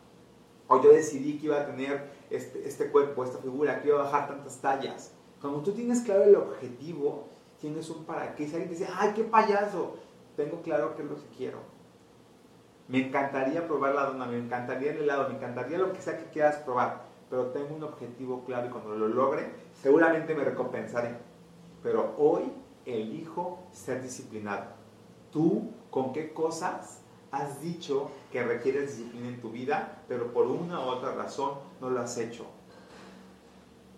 O 0.69 0.81
yo 0.81 0.91
decidí 0.91 1.37
que 1.37 1.47
iba 1.47 1.61
a 1.61 1.65
tener 1.65 2.09
este, 2.29 2.67
este 2.67 2.89
cuerpo, 2.89 3.23
esta 3.23 3.37
figura, 3.39 3.81
que 3.81 3.89
iba 3.89 3.99
a 3.99 4.03
bajar 4.03 4.27
tantas 4.27 4.59
tallas 4.59 5.13
cuando 5.41 5.61
tú 5.61 5.71
tienes 5.71 6.01
claro 6.01 6.23
el 6.23 6.35
objetivo, 6.35 7.27
tienes 7.59 7.89
un 7.89 8.05
para 8.05 8.35
qué. 8.35 8.47
Si 8.47 8.55
alguien 8.55 8.69
te 8.69 8.79
dice, 8.79 8.91
¡ay, 8.95 9.13
qué 9.15 9.23
payaso! 9.23 9.95
Tengo 10.35 10.61
claro 10.61 10.95
qué 10.95 11.03
es 11.03 11.09
lo 11.09 11.15
que 11.15 11.27
quiero. 11.37 11.59
Me 12.87 13.07
encantaría 13.07 13.67
probar 13.67 13.95
la 13.95 14.05
dona, 14.05 14.25
me 14.25 14.37
encantaría 14.37 14.91
el 14.91 15.01
helado, 15.03 15.27
me 15.27 15.35
encantaría 15.35 15.77
lo 15.77 15.91
que 15.91 16.01
sea 16.01 16.17
que 16.17 16.29
quieras 16.31 16.55
probar, 16.57 17.03
pero 17.29 17.47
tengo 17.47 17.75
un 17.75 17.83
objetivo 17.83 18.45
claro 18.45 18.67
y 18.67 18.69
cuando 18.69 18.95
lo 18.95 19.09
logre, 19.09 19.51
seguramente 19.81 20.33
me 20.33 20.45
recompensaré. 20.45 21.17
Pero 21.83 22.15
hoy 22.17 22.43
elijo 22.85 23.59
ser 23.73 24.01
disciplinado. 24.01 24.67
¿Tú 25.31 25.71
con 25.89 26.13
qué 26.13 26.33
cosas 26.33 27.01
has 27.31 27.61
dicho 27.61 28.09
que 28.31 28.43
requieres 28.43 28.95
disciplina 28.95 29.27
en 29.27 29.41
tu 29.41 29.51
vida, 29.51 30.03
pero 30.07 30.31
por 30.31 30.47
una 30.47 30.79
u 30.79 30.83
otra 30.83 31.13
razón 31.13 31.55
no 31.81 31.89
lo 31.89 31.99
has 31.99 32.17
hecho? 32.17 32.45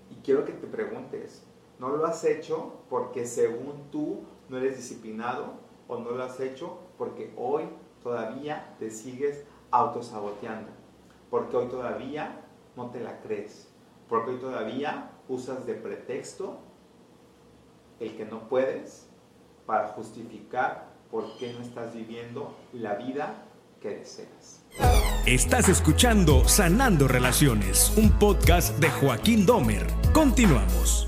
Y 0.10 0.16
quiero 0.24 0.46
que 0.46 0.54
te 0.54 0.66
preguntes, 0.66 1.44
¿no 1.78 1.90
lo 1.90 2.08
has 2.08 2.24
hecho 2.26 2.74
porque 2.90 3.28
según 3.28 3.92
tú 3.92 4.24
no 4.50 4.58
eres 4.58 4.78
disciplinado 4.78 5.54
o 5.88 6.00
no 6.00 6.10
lo 6.12 6.24
has 6.24 6.40
hecho 6.40 6.80
porque 6.98 7.32
hoy 7.38 7.66
todavía 8.04 8.76
te 8.80 8.90
sigues 8.92 9.44
autosaboteando? 9.72 10.72
Porque 11.30 11.58
hoy 11.58 11.68
todavía 11.68 12.42
no 12.76 12.90
te 12.90 13.00
la 13.00 13.20
crees. 13.22 13.68
Porque 14.08 14.32
hoy 14.32 14.38
todavía 14.38 15.12
usas 15.28 15.66
de 15.66 15.76
pretexto 15.76 16.58
el 18.00 18.16
que 18.16 18.26
no 18.26 18.48
puedes 18.50 19.08
para 19.66 19.90
justificar 19.90 20.88
por 21.12 21.38
qué 21.38 21.54
no 21.54 21.62
estás 21.62 21.94
viviendo 21.94 22.56
la 22.74 22.96
vida 22.96 23.46
que 23.82 23.90
deseas. 23.90 24.64
Estás 25.26 25.70
escuchando 25.70 26.48
Sanando 26.48 27.08
Relaciones, 27.08 27.94
un 27.98 28.12
podcast 28.18 28.78
de 28.80 28.90
Joaquín 28.90 29.46
Domer. 29.46 29.86
Continuamos. 30.14 31.08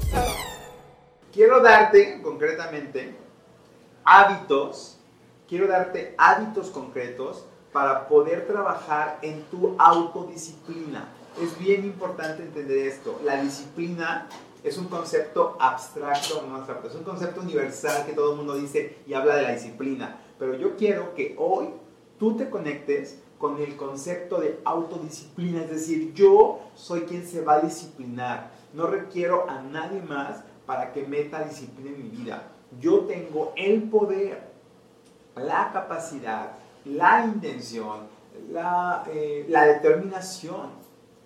Quiero 1.32 1.62
darte 1.62 2.22
concretamente 2.22 3.16
hábitos, 4.04 5.00
quiero 5.52 5.68
darte 5.68 6.16
hábitos 6.18 6.70
concretos 6.70 7.44
para 7.74 8.08
poder 8.08 8.48
trabajar 8.48 9.20
en 9.22 9.42
tu 9.52 9.76
autodisciplina. 9.78 11.10
Es 11.44 11.60
bien 11.60 11.84
importante 11.84 12.42
entender 12.42 12.88
esto. 12.88 13.20
La 13.26 13.42
disciplina 13.42 14.30
es 14.64 14.78
un 14.78 14.86
concepto 14.86 15.58
abstracto, 15.60 16.46
no 16.48 16.56
abstracto, 16.56 16.88
es 16.88 16.96
un 16.96 17.04
concepto 17.04 17.42
universal 17.42 18.06
que 18.06 18.14
todo 18.14 18.32
el 18.32 18.38
mundo 18.38 18.56
dice 18.56 19.00
y 19.06 19.14
habla 19.14 19.36
de 19.36 19.42
la 19.42 19.52
disciplina. 19.52 20.22
Pero 20.40 20.56
yo 20.56 20.78
quiero 20.78 21.14
que 21.16 21.36
hoy 21.38 21.68
tú 22.18 22.38
te 22.38 22.50
conectes 22.50 23.20
con 23.38 23.60
el 23.60 23.76
concepto 23.76 24.40
de 24.40 24.58
autodisciplina, 24.64 25.64
es 25.64 25.70
decir, 25.70 26.14
yo 26.14 26.62
soy 26.76 27.02
quien 27.02 27.28
se 27.28 27.42
va 27.42 27.56
a 27.56 27.62
disciplinar. 27.62 28.52
No 28.74 28.88
requiero 28.88 29.50
a 29.50 29.62
nadie 29.62 30.02
más 30.02 30.46
para 30.66 30.94
que 30.94 31.06
meta 31.06 31.44
disciplina 31.44 31.90
en 31.90 32.04
mi 32.04 32.10
vida. 32.10 32.54
Yo 32.80 33.02
tengo 33.02 33.52
el 33.58 33.84
poder, 33.90 34.51
la 35.36 35.72
capacidad, 35.72 36.52
la 36.86 37.26
intención, 37.26 38.08
la, 38.52 39.04
eh, 39.08 39.46
la 39.50 39.66
determinación 39.66 40.70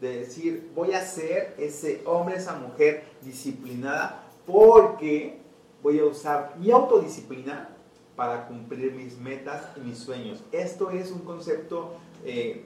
de 0.02 0.20
decir, 0.20 0.72
voy 0.76 0.94
a 0.94 1.02
ser 1.02 1.56
ese 1.58 2.02
hombre, 2.06 2.36
esa 2.36 2.56
mujer 2.56 3.06
disciplinada, 3.22 4.24
porque 4.46 5.40
voy 5.82 6.00
a 6.00 6.06
usar 6.06 6.56
mi 6.60 6.72
autodisciplina 6.72 7.70
para 8.16 8.48
cumplir 8.48 8.94
mis 8.94 9.18
metas 9.18 9.64
y 9.78 9.82
mis 9.82 9.98
sueños. 9.98 10.44
Esto 10.52 10.92
es 10.92 11.12
un 11.12 11.20
concepto 11.20 11.94
eh, 12.24 12.66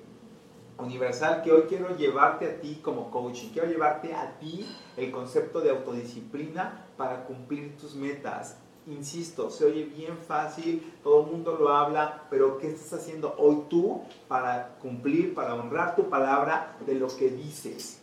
universal 0.77 1.41
que 1.43 1.51
hoy 1.51 1.63
quiero 1.63 1.95
llevarte 1.97 2.45
a 2.45 2.61
ti 2.61 2.79
como 2.83 3.09
coach. 3.11 3.51
Quiero 3.51 3.67
llevarte 3.67 4.13
a 4.13 4.37
ti 4.39 4.65
el 4.97 5.11
concepto 5.11 5.61
de 5.61 5.71
autodisciplina 5.71 6.85
para 6.97 7.25
cumplir 7.25 7.77
tus 7.77 7.95
metas. 7.95 8.57
Insisto, 8.89 9.51
se 9.51 9.65
oye 9.65 9.83
bien 9.83 10.17
fácil, 10.17 10.93
todo 11.03 11.23
el 11.23 11.31
mundo 11.31 11.55
lo 11.59 11.69
habla, 11.69 12.23
pero 12.31 12.57
¿qué 12.57 12.69
estás 12.69 12.99
haciendo 12.99 13.35
hoy 13.37 13.65
tú 13.69 14.01
para 14.27 14.79
cumplir, 14.81 15.35
para 15.35 15.53
honrar 15.53 15.95
tu 15.95 16.09
palabra 16.09 16.75
de 16.87 16.95
lo 16.95 17.07
que 17.07 17.29
dices? 17.29 18.01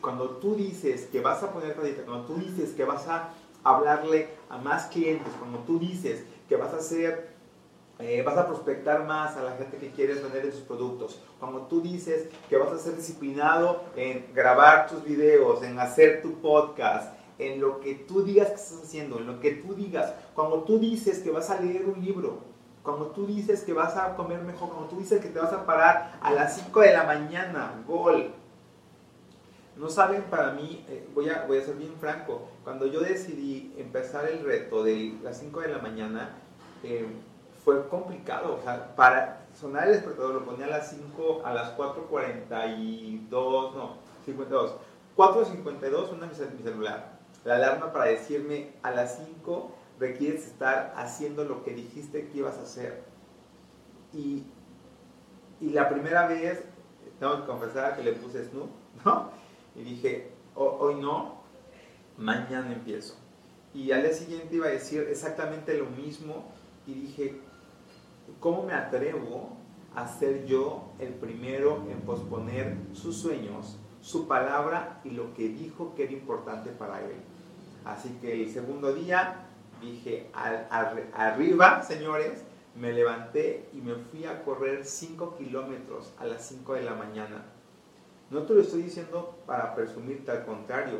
Cuando 0.00 0.30
tú 0.30 0.54
dices 0.54 1.08
que 1.12 1.20
vas 1.20 1.42
a 1.42 1.52
poner 1.52 1.74
crédito, 1.74 2.04
cuando 2.06 2.24
tú 2.24 2.36
dices 2.36 2.72
que 2.72 2.84
vas 2.84 3.06
a 3.06 3.34
hablarle 3.64 4.30
a 4.48 4.56
más 4.56 4.86
clientes, 4.86 5.30
cuando 5.38 5.58
tú 5.58 5.78
dices 5.78 6.24
que 6.48 6.56
vas 6.56 6.72
a 6.72 6.78
hacer, 6.78 7.34
eh, 7.98 8.22
vas 8.22 8.38
a 8.38 8.46
prospectar 8.46 9.04
más 9.04 9.36
a 9.36 9.42
la 9.42 9.52
gente 9.56 9.76
que 9.76 9.90
quieres 9.90 10.22
vender 10.22 10.50
tus 10.50 10.60
productos, 10.60 11.20
cuando 11.38 11.66
tú 11.66 11.82
dices 11.82 12.30
que 12.48 12.56
vas 12.56 12.72
a 12.72 12.78
ser 12.78 12.96
disciplinado 12.96 13.82
en 13.94 14.32
grabar 14.32 14.88
tus 14.88 15.04
videos, 15.04 15.62
en 15.62 15.78
hacer 15.78 16.22
tu 16.22 16.40
podcast, 16.40 17.12
en 17.38 17.60
lo 17.60 17.80
que 17.80 17.94
tú 17.94 18.22
digas 18.22 18.48
que 18.48 18.54
estás 18.54 18.82
haciendo, 18.82 19.18
en 19.18 19.26
lo 19.26 19.40
que 19.40 19.52
tú 19.52 19.74
digas. 19.74 20.14
Cuando 20.34 20.62
tú 20.62 20.78
dices 20.78 21.20
que 21.20 21.30
vas 21.30 21.50
a 21.50 21.60
leer 21.60 21.86
un 21.86 22.04
libro, 22.04 22.38
cuando 22.82 23.06
tú 23.06 23.26
dices 23.26 23.62
que 23.62 23.72
vas 23.72 23.96
a 23.96 24.14
comer 24.14 24.42
mejor, 24.42 24.68
cuando 24.68 24.88
tú 24.88 24.98
dices 24.98 25.20
que 25.20 25.30
te 25.30 25.38
vas 25.38 25.52
a 25.52 25.64
parar 25.66 26.18
a 26.20 26.32
las 26.32 26.56
5 26.56 26.80
de 26.80 26.92
la 26.92 27.04
mañana, 27.04 27.82
gol. 27.86 28.30
No 29.76 29.88
saben 29.88 30.22
para 30.24 30.52
mí, 30.52 30.84
eh, 30.88 31.08
voy, 31.14 31.28
a, 31.28 31.46
voy 31.46 31.58
a 31.58 31.64
ser 31.64 31.74
bien 31.74 31.94
franco, 31.98 32.42
cuando 32.62 32.86
yo 32.86 33.00
decidí 33.00 33.74
empezar 33.76 34.28
el 34.28 34.44
reto 34.44 34.84
de 34.84 35.18
las 35.22 35.38
5 35.38 35.62
de 35.62 35.68
la 35.68 35.78
mañana, 35.78 36.36
eh, 36.84 37.06
fue 37.64 37.88
complicado. 37.88 38.58
O 38.60 38.62
sea, 38.62 38.94
para 38.94 39.46
sonar 39.58 39.88
el 39.88 39.94
despertador 39.94 40.34
lo 40.34 40.44
ponía 40.44 40.66
a 40.66 40.70
las 40.70 40.90
5, 40.90 41.42
a 41.44 41.54
las 41.54 41.76
4.42, 41.76 43.74
no, 43.74 43.96
52. 44.24 44.74
4.52 45.16 46.12
una 46.12 46.26
mi 46.26 46.34
celular 46.34 47.13
la 47.44 47.56
alarma 47.56 47.92
para 47.92 48.06
decirme 48.06 48.72
a 48.82 48.90
las 48.90 49.18
5 49.18 49.74
requieres 49.98 50.46
estar 50.46 50.94
haciendo 50.96 51.44
lo 51.44 51.62
que 51.62 51.74
dijiste 51.74 52.28
que 52.28 52.38
ibas 52.38 52.58
a 52.58 52.62
hacer. 52.62 53.04
Y, 54.12 54.44
y 55.60 55.70
la 55.70 55.88
primera 55.88 56.26
vez, 56.26 56.64
tengo 57.18 57.40
que 57.40 57.46
confesar 57.46 57.96
que 57.96 58.02
le 58.02 58.12
puse 58.12 58.44
Snoop, 58.44 58.70
¿no? 59.04 59.30
Y 59.76 59.82
dije, 59.82 60.30
hoy 60.54 60.96
no, 60.96 61.42
mañana 62.16 62.72
empiezo. 62.72 63.16
Y 63.74 63.90
al 63.90 64.02
día 64.02 64.12
siguiente 64.12 64.54
iba 64.54 64.66
a 64.66 64.70
decir 64.70 65.06
exactamente 65.10 65.76
lo 65.76 65.86
mismo 65.86 66.44
y 66.86 66.94
dije, 66.94 67.40
¿cómo 68.38 68.62
me 68.62 68.72
atrevo 68.72 69.56
a 69.94 70.06
ser 70.06 70.46
yo 70.46 70.92
el 70.98 71.12
primero 71.14 71.84
en 71.90 72.00
posponer 72.02 72.76
sus 72.92 73.16
sueños, 73.16 73.78
su 74.04 74.28
palabra 74.28 75.00
y 75.02 75.10
lo 75.10 75.32
que 75.32 75.48
dijo 75.48 75.94
que 75.94 76.04
era 76.04 76.12
importante 76.12 76.68
para 76.70 77.00
él? 77.00 77.16
Así 77.86 78.10
que 78.20 78.42
el 78.42 78.52
segundo 78.52 78.92
día 78.92 79.46
dije, 79.80 80.30
arriba, 80.34 81.82
señores, 81.82 82.44
me 82.74 82.92
levanté 82.92 83.68
y 83.72 83.78
me 83.78 83.94
fui 83.94 84.26
a 84.26 84.44
correr 84.44 84.84
5 84.84 85.36
kilómetros 85.38 86.12
a 86.18 86.26
las 86.26 86.46
5 86.46 86.74
de 86.74 86.82
la 86.82 86.94
mañana. 86.94 87.46
No 88.30 88.42
te 88.42 88.52
lo 88.52 88.60
estoy 88.60 88.82
diciendo 88.82 89.38
para 89.46 89.74
presumirte, 89.74 90.30
al 90.30 90.44
contrario, 90.44 90.98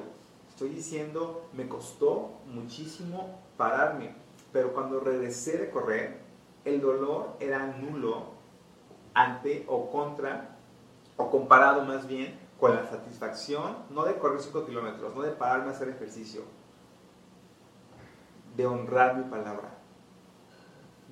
estoy 0.48 0.70
diciendo, 0.70 1.48
me 1.52 1.68
costó 1.68 2.40
muchísimo 2.46 3.40
pararme, 3.58 4.14
pero 4.52 4.72
cuando 4.72 5.00
regresé 5.00 5.58
de 5.58 5.70
correr, 5.70 6.20
el 6.64 6.80
dolor 6.80 7.36
era 7.40 7.66
nulo 7.66 8.28
ante 9.12 9.64
o 9.68 9.90
contra, 9.90 10.56
o 11.16 11.30
comparado 11.30 11.84
más 11.84 12.06
bien, 12.06 12.43
con 12.58 12.74
la 12.74 12.88
satisfacción, 12.88 13.76
no 13.90 14.04
de 14.04 14.16
correr 14.16 14.40
5 14.40 14.66
kilómetros, 14.66 15.14
no 15.14 15.22
de 15.22 15.32
pararme 15.32 15.68
a 15.68 15.74
hacer 15.74 15.88
ejercicio, 15.88 16.42
de 18.56 18.66
honrar 18.66 19.16
mi 19.16 19.24
palabra, 19.24 19.74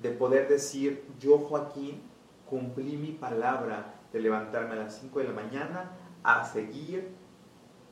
de 0.01 0.11
poder 0.11 0.47
decir, 0.47 1.05
yo 1.19 1.39
Joaquín 1.39 2.01
cumplí 2.49 2.97
mi 2.97 3.11
palabra 3.11 3.95
de 4.11 4.19
levantarme 4.19 4.73
a 4.73 4.83
las 4.83 4.99
5 4.99 5.19
de 5.19 5.25
la 5.25 5.33
mañana 5.33 5.91
a 6.23 6.45
seguir 6.45 7.13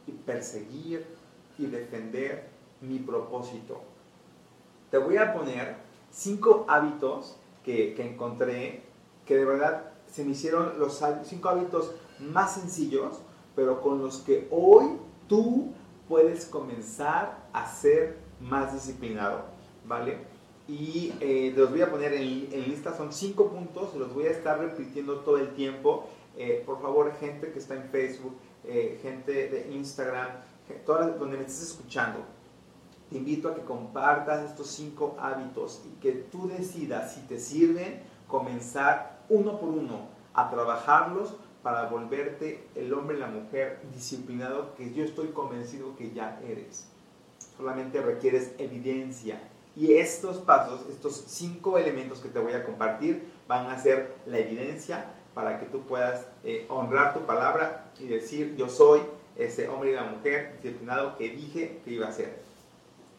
y 0.07 0.11
perseguir 0.11 1.05
y 1.57 1.65
defender 1.67 2.49
mi 2.79 2.99
propósito. 2.99 3.81
Te 4.89 4.97
voy 4.97 5.17
a 5.17 5.33
poner 5.33 5.77
cinco 6.09 6.65
hábitos 6.67 7.37
que, 7.63 7.93
que 7.93 8.09
encontré 8.09 8.83
que 9.25 9.37
de 9.37 9.45
verdad 9.45 9.91
se 10.07 10.25
me 10.25 10.31
hicieron 10.31 10.77
los 10.79 11.01
cinco 11.23 11.49
hábitos 11.49 11.93
más 12.19 12.55
sencillos, 12.55 13.21
pero 13.61 13.79
con 13.79 14.01
los 14.01 14.17
que 14.21 14.47
hoy 14.49 14.97
tú 15.27 15.71
puedes 16.09 16.45
comenzar 16.45 17.37
a 17.53 17.67
ser 17.71 18.17
más 18.39 18.73
disciplinado, 18.73 19.43
¿vale? 19.85 20.17
Y 20.67 21.13
eh, 21.19 21.53
los 21.55 21.69
voy 21.69 21.83
a 21.83 21.91
poner 21.91 22.11
en, 22.13 22.49
lista, 22.49 22.97
son 22.97 23.13
cinco 23.13 23.49
puntos, 23.49 23.93
los 23.93 24.15
voy 24.15 24.25
a 24.25 24.31
estar 24.31 24.57
repitiendo 24.57 25.19
todo 25.19 25.37
el 25.37 25.53
tiempo. 25.53 26.09
Eh, 26.35 26.63
por 26.65 26.81
favor, 26.81 27.13
gente 27.19 27.51
que 27.51 27.59
está 27.59 27.75
en 27.75 27.83
Facebook, 27.83 28.35
eh, 28.63 28.99
gente 29.03 29.31
de 29.31 29.71
Instagram, 29.75 30.29
todas 30.83 31.19
donde 31.19 31.37
me 31.37 31.43
estés 31.43 31.61
escuchando, 31.61 32.17
te 33.11 33.17
invito 33.17 33.49
a 33.49 33.53
que 33.53 33.61
compartas 33.61 34.43
estos 34.49 34.71
cinco 34.71 35.15
hábitos 35.19 35.83
y 35.85 35.99
que 36.01 36.13
tú 36.13 36.47
decidas 36.47 37.13
si 37.13 37.21
te 37.27 37.39
sirven 37.39 38.01
comenzar 38.27 39.19
uno 39.29 39.59
por 39.59 39.69
uno 39.69 40.07
a 40.33 40.49
trabajarlos 40.49 41.35
para 41.63 41.87
volverte 41.87 42.63
el 42.75 42.93
hombre 42.93 43.17
y 43.17 43.19
la 43.19 43.27
mujer 43.27 43.79
disciplinado 43.93 44.75
que 44.75 44.93
yo 44.93 45.03
estoy 45.03 45.27
convencido 45.27 45.95
que 45.95 46.11
ya 46.11 46.39
eres 46.47 46.91
solamente 47.61 48.01
requieres 48.01 48.53
evidencia. 48.57 49.39
Y 49.75 49.93
estos 49.93 50.37
pasos, 50.37 50.81
estos 50.89 51.23
cinco 51.27 51.77
elementos 51.77 52.19
que 52.19 52.29
te 52.29 52.39
voy 52.39 52.53
a 52.53 52.63
compartir, 52.63 53.23
van 53.47 53.67
a 53.67 53.77
ser 53.77 54.15
la 54.25 54.39
evidencia 54.39 55.05
para 55.33 55.59
que 55.59 55.67
tú 55.67 55.81
puedas 55.81 56.25
eh, 56.43 56.65
honrar 56.69 57.13
tu 57.13 57.21
palabra 57.21 57.85
y 57.99 58.07
decir, 58.07 58.55
yo 58.57 58.67
soy 58.67 59.01
ese 59.37 59.69
hombre 59.69 59.91
y 59.91 59.93
la 59.93 60.03
mujer 60.03 60.59
disciplinado 60.61 61.15
que 61.17 61.29
dije 61.29 61.79
que 61.85 61.91
iba 61.91 62.07
a 62.07 62.11
ser. 62.11 62.41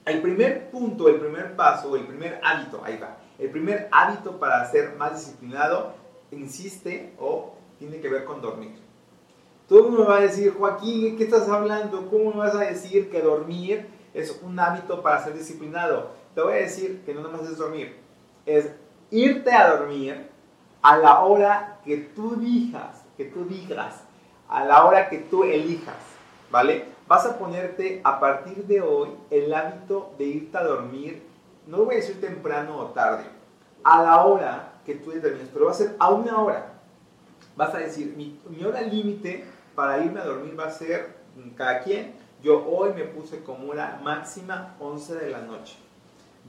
El 0.04 0.20
primer 0.20 0.70
punto, 0.70 1.08
el 1.08 1.20
primer 1.20 1.54
paso, 1.54 1.94
el 1.96 2.04
primer 2.04 2.40
hábito, 2.42 2.82
ahí 2.84 2.98
va. 2.98 3.16
El 3.38 3.50
primer 3.50 3.88
hábito 3.92 4.38
para 4.38 4.68
ser 4.70 4.96
más 4.96 5.14
disciplinado 5.14 5.94
insiste 6.32 7.14
o 7.18 7.54
tiene 7.82 8.00
que 8.00 8.08
ver 8.08 8.24
con 8.24 8.40
dormir. 8.40 8.70
Todo 9.68 9.80
el 9.80 9.84
mundo 9.86 10.06
va 10.06 10.18
a 10.18 10.20
decir, 10.20 10.54
Joaquín, 10.56 11.16
¿qué 11.16 11.24
estás 11.24 11.48
hablando? 11.48 12.08
¿Cómo 12.08 12.30
me 12.30 12.38
vas 12.38 12.54
a 12.54 12.60
decir 12.60 13.10
que 13.10 13.20
dormir 13.20 13.88
es 14.14 14.38
un 14.40 14.58
hábito 14.60 15.02
para 15.02 15.24
ser 15.24 15.34
disciplinado? 15.34 16.10
Te 16.34 16.42
voy 16.42 16.52
a 16.52 16.56
decir 16.56 17.02
que 17.04 17.12
no 17.12 17.22
nomás 17.22 17.42
es 17.42 17.58
dormir, 17.58 17.96
es 18.46 18.70
irte 19.10 19.52
a 19.52 19.76
dormir 19.76 20.28
a 20.80 20.96
la 20.96 21.20
hora 21.20 21.80
que 21.84 21.96
tú 21.96 22.36
digas, 22.36 23.02
que 23.16 23.24
tú 23.24 23.46
digas, 23.46 24.04
a 24.48 24.64
la 24.64 24.84
hora 24.84 25.08
que 25.08 25.18
tú 25.18 25.42
elijas, 25.42 25.96
¿vale? 26.52 26.84
Vas 27.08 27.26
a 27.26 27.36
ponerte 27.36 28.00
a 28.04 28.20
partir 28.20 28.64
de 28.66 28.80
hoy 28.80 29.08
el 29.30 29.52
hábito 29.52 30.12
de 30.18 30.24
irte 30.24 30.56
a 30.56 30.62
dormir, 30.62 31.22
no 31.66 31.78
voy 31.78 31.96
a 31.96 31.98
decir 31.98 32.20
temprano 32.20 32.78
o 32.78 32.86
tarde, 32.86 33.24
a 33.82 34.02
la 34.02 34.24
hora 34.24 34.72
que 34.86 34.94
tú 34.94 35.10
determines, 35.10 35.48
pero 35.52 35.64
va 35.64 35.72
a 35.72 35.74
ser 35.74 35.96
a 35.98 36.10
una 36.10 36.38
hora. 36.38 36.71
Vas 37.56 37.74
a 37.74 37.78
decir, 37.78 38.14
mi, 38.16 38.40
mi 38.48 38.64
hora 38.64 38.80
límite 38.80 39.44
para 39.74 40.02
irme 40.04 40.20
a 40.20 40.24
dormir 40.24 40.58
va 40.58 40.66
a 40.66 40.70
ser 40.70 41.16
cada 41.56 41.80
quien. 41.80 42.14
Yo 42.42 42.64
hoy 42.66 42.92
me 42.94 43.04
puse 43.04 43.42
como 43.42 43.70
hora 43.70 44.00
máxima 44.02 44.74
11 44.80 45.14
de 45.14 45.30
la 45.30 45.40
noche. 45.42 45.76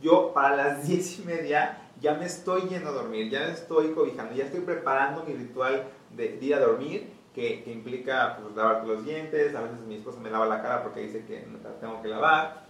Yo 0.02 0.34
para 0.34 0.56
las 0.56 0.88
10 0.88 1.20
y 1.20 1.22
media 1.24 1.80
ya 2.02 2.16
me 2.16 2.26
estoy 2.26 2.64
yendo 2.64 2.90
a 2.90 2.94
dormir, 2.94 3.30
ya 3.30 3.42
me 3.42 3.52
estoy 3.52 3.92
cobijando, 3.92 4.34
ya 4.34 4.46
estoy 4.46 4.62
preparando 4.62 5.24
mi 5.24 5.34
ritual 5.34 5.86
de 6.16 6.38
ir 6.42 6.56
a 6.56 6.60
dormir, 6.60 7.10
que, 7.34 7.64
que 7.64 7.72
implica 7.72 8.38
pues, 8.42 8.56
lavarte 8.56 8.88
los 8.88 9.06
dientes, 9.06 9.56
a 9.56 9.62
veces 9.62 9.80
mi 9.82 9.96
esposa 9.96 10.20
me 10.20 10.30
lava 10.30 10.46
la 10.46 10.62
cara 10.62 10.84
porque 10.84 11.02
dice 11.02 11.26
que 11.26 11.46
la 11.64 11.70
tengo 11.80 12.02
que 12.02 12.08
lavar, 12.10 12.66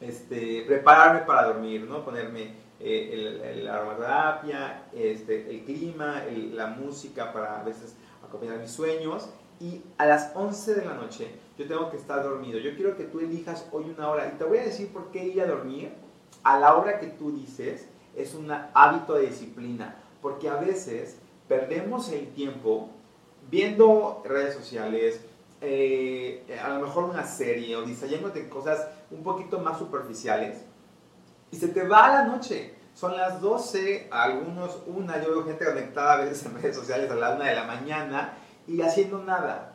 este, 0.00 0.64
prepararme 0.66 1.20
para 1.20 1.48
dormir, 1.48 1.82
¿no? 1.82 2.04
ponerme 2.04 2.54
eh, 2.80 3.10
el, 3.12 3.40
el, 3.40 3.68
aromaterapia, 3.68 4.84
este, 4.94 5.50
el 5.50 5.64
clima, 5.64 6.22
la 6.52 6.68
música 6.68 7.32
para 7.32 7.60
a 7.60 7.64
veces 7.64 7.94
acompañar 8.26 8.58
mis 8.58 8.70
sueños. 8.70 9.28
Y 9.60 9.82
a 9.98 10.06
las 10.06 10.30
11 10.34 10.74
de 10.74 10.84
la 10.84 10.94
noche 10.94 11.28
yo 11.58 11.66
tengo 11.66 11.90
que 11.90 11.96
estar 11.96 12.22
dormido. 12.22 12.58
Yo 12.60 12.76
quiero 12.76 12.96
que 12.96 13.04
tú 13.04 13.18
elijas 13.18 13.66
hoy 13.72 13.92
una 13.96 14.08
hora. 14.08 14.32
Y 14.32 14.38
te 14.38 14.44
voy 14.44 14.58
a 14.58 14.64
decir 14.64 14.92
por 14.92 15.10
qué 15.10 15.26
ir 15.26 15.42
a 15.42 15.46
dormir. 15.46 15.92
A 16.44 16.58
la 16.58 16.76
hora 16.76 17.00
que 17.00 17.08
tú 17.08 17.32
dices 17.32 17.88
es 18.16 18.34
un 18.34 18.50
hábito 18.50 19.14
de 19.14 19.26
disciplina, 19.26 19.96
porque 20.22 20.48
a 20.48 20.56
veces 20.56 21.18
perdemos 21.48 22.10
el 22.12 22.28
tiempo 22.28 22.90
viendo 23.50 24.22
redes 24.24 24.54
sociales, 24.54 25.20
eh, 25.60 26.44
a 26.62 26.68
lo 26.70 26.86
mejor 26.86 27.04
una 27.04 27.26
serie 27.26 27.76
o 27.76 27.82
distrayéndote 27.82 28.48
cosas 28.48 28.88
un 29.10 29.22
poquito 29.22 29.58
más 29.58 29.78
superficiales 29.78 30.64
y 31.50 31.56
se 31.56 31.68
te 31.68 31.86
va 31.86 32.06
a 32.06 32.12
la 32.12 32.24
noche. 32.24 32.74
Son 32.94 33.16
las 33.16 33.40
12, 33.40 34.08
algunos 34.10 34.82
una, 34.86 35.22
yo 35.22 35.30
veo 35.30 35.44
gente 35.44 35.64
conectada 35.64 36.14
a 36.14 36.16
veces 36.24 36.44
en 36.46 36.54
redes 36.54 36.76
sociales 36.76 37.10
a 37.10 37.14
la 37.14 37.34
1 37.34 37.44
de 37.44 37.54
la 37.54 37.64
mañana 37.64 38.32
y 38.66 38.82
haciendo 38.82 39.22
nada. 39.22 39.74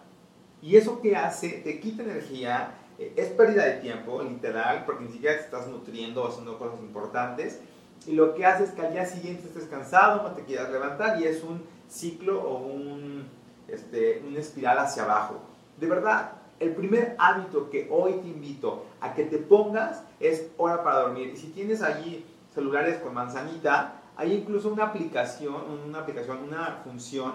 Y 0.62 0.76
eso 0.76 1.02
que 1.02 1.16
hace, 1.16 1.50
te 1.64 1.80
quita 1.80 2.04
energía, 2.04 2.76
eh, 3.00 3.14
es 3.16 3.30
pérdida 3.30 3.66
de 3.66 3.80
tiempo, 3.80 4.22
literal, 4.22 4.84
porque 4.86 5.06
ni 5.06 5.12
siquiera 5.14 5.38
te 5.38 5.44
estás 5.44 5.68
nutriendo 5.68 6.24
o 6.24 6.28
haciendo 6.28 6.60
cosas 6.60 6.80
importantes 6.80 7.60
y 8.06 8.14
lo 8.14 8.34
que 8.36 8.46
hace 8.46 8.66
es 8.66 8.72
que 8.72 8.82
al 8.82 8.92
día 8.92 9.06
siguiente 9.06 9.48
estés 9.48 9.66
cansado, 9.66 10.24
no 10.24 10.32
te 10.34 10.44
quieras 10.44 10.70
levantar 10.72 11.22
y 11.22 11.26
es 11.26 11.44
un 11.44 11.64
ciclo 11.88 12.42
o 12.42 12.58
un, 12.58 13.28
este, 13.68 14.22
una 14.28 14.40
espiral 14.40 14.78
hacia 14.80 15.04
abajo. 15.04 15.42
De 15.80 15.88
verdad, 15.88 16.32
el 16.60 16.74
primer 16.76 17.16
hábito 17.20 17.70
que 17.70 17.88
hoy 17.92 18.14
te 18.14 18.28
invito 18.28 18.86
a 19.02 19.14
que 19.14 19.24
te 19.24 19.38
pongas 19.38 20.04
es 20.20 20.52
hora 20.58 20.84
para 20.84 21.00
dormir. 21.00 21.30
Y 21.34 21.38
si 21.38 21.48
tienes 21.48 21.82
allí 21.82 22.26
celulares 22.54 22.98
con 23.00 23.14
manzanita, 23.14 24.02
hay 24.16 24.34
incluso 24.34 24.72
una 24.72 24.86
aplicación, 24.86 25.56
una 25.88 26.00
aplicación, 26.00 26.40
una 26.44 26.82
función 26.84 27.34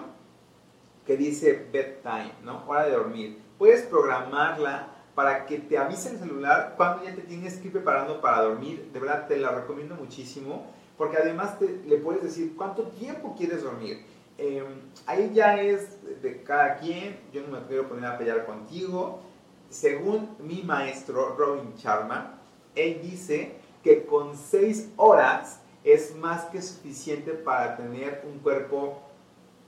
que 1.05 1.17
dice 1.17 1.67
bedtime, 1.71 2.33
¿no? 2.43 2.63
Hora 2.67 2.85
de 2.85 2.91
dormir. 2.91 3.41
Puedes 3.57 3.83
programarla 3.83 4.87
para 5.15 5.45
que 5.45 5.57
te 5.57 5.77
avise 5.77 6.11
el 6.11 6.19
celular 6.19 6.75
cuando 6.77 7.03
ya 7.03 7.13
te 7.13 7.21
tienes 7.21 7.57
que 7.57 7.67
ir 7.67 7.73
preparando 7.73 8.21
para 8.21 8.43
dormir. 8.43 8.89
De 8.93 8.99
verdad 8.99 9.27
te 9.27 9.37
la 9.37 9.51
recomiendo 9.51 9.95
muchísimo 9.95 10.67
porque 10.97 11.17
además 11.17 11.57
le 11.61 11.97
puedes 11.97 12.23
decir 12.23 12.55
cuánto 12.55 12.83
tiempo 12.83 13.35
quieres 13.37 13.63
dormir. 13.63 14.05
Em, 14.39 14.65
ahí 15.05 15.31
ya 15.33 15.61
es 15.61 15.97
de 16.21 16.43
cada 16.43 16.77
quien, 16.77 17.19
yo 17.33 17.41
no 17.41 17.59
me 17.59 17.67
quiero 17.67 17.87
poner 17.87 18.05
a 18.05 18.17
pelear 18.17 18.45
contigo. 18.45 19.21
Según 19.69 20.35
mi 20.39 20.63
maestro 20.63 21.35
Robin 21.35 21.75
Sharma, 21.75 22.39
él 22.75 22.99
dice 23.01 23.53
que 23.83 24.05
con 24.05 24.35
seis 24.37 24.89
horas 24.95 25.59
es 25.83 26.15
más 26.15 26.45
que 26.45 26.61
suficiente 26.61 27.33
para 27.33 27.77
tener 27.77 28.23
un 28.31 28.39
cuerpo 28.39 29.01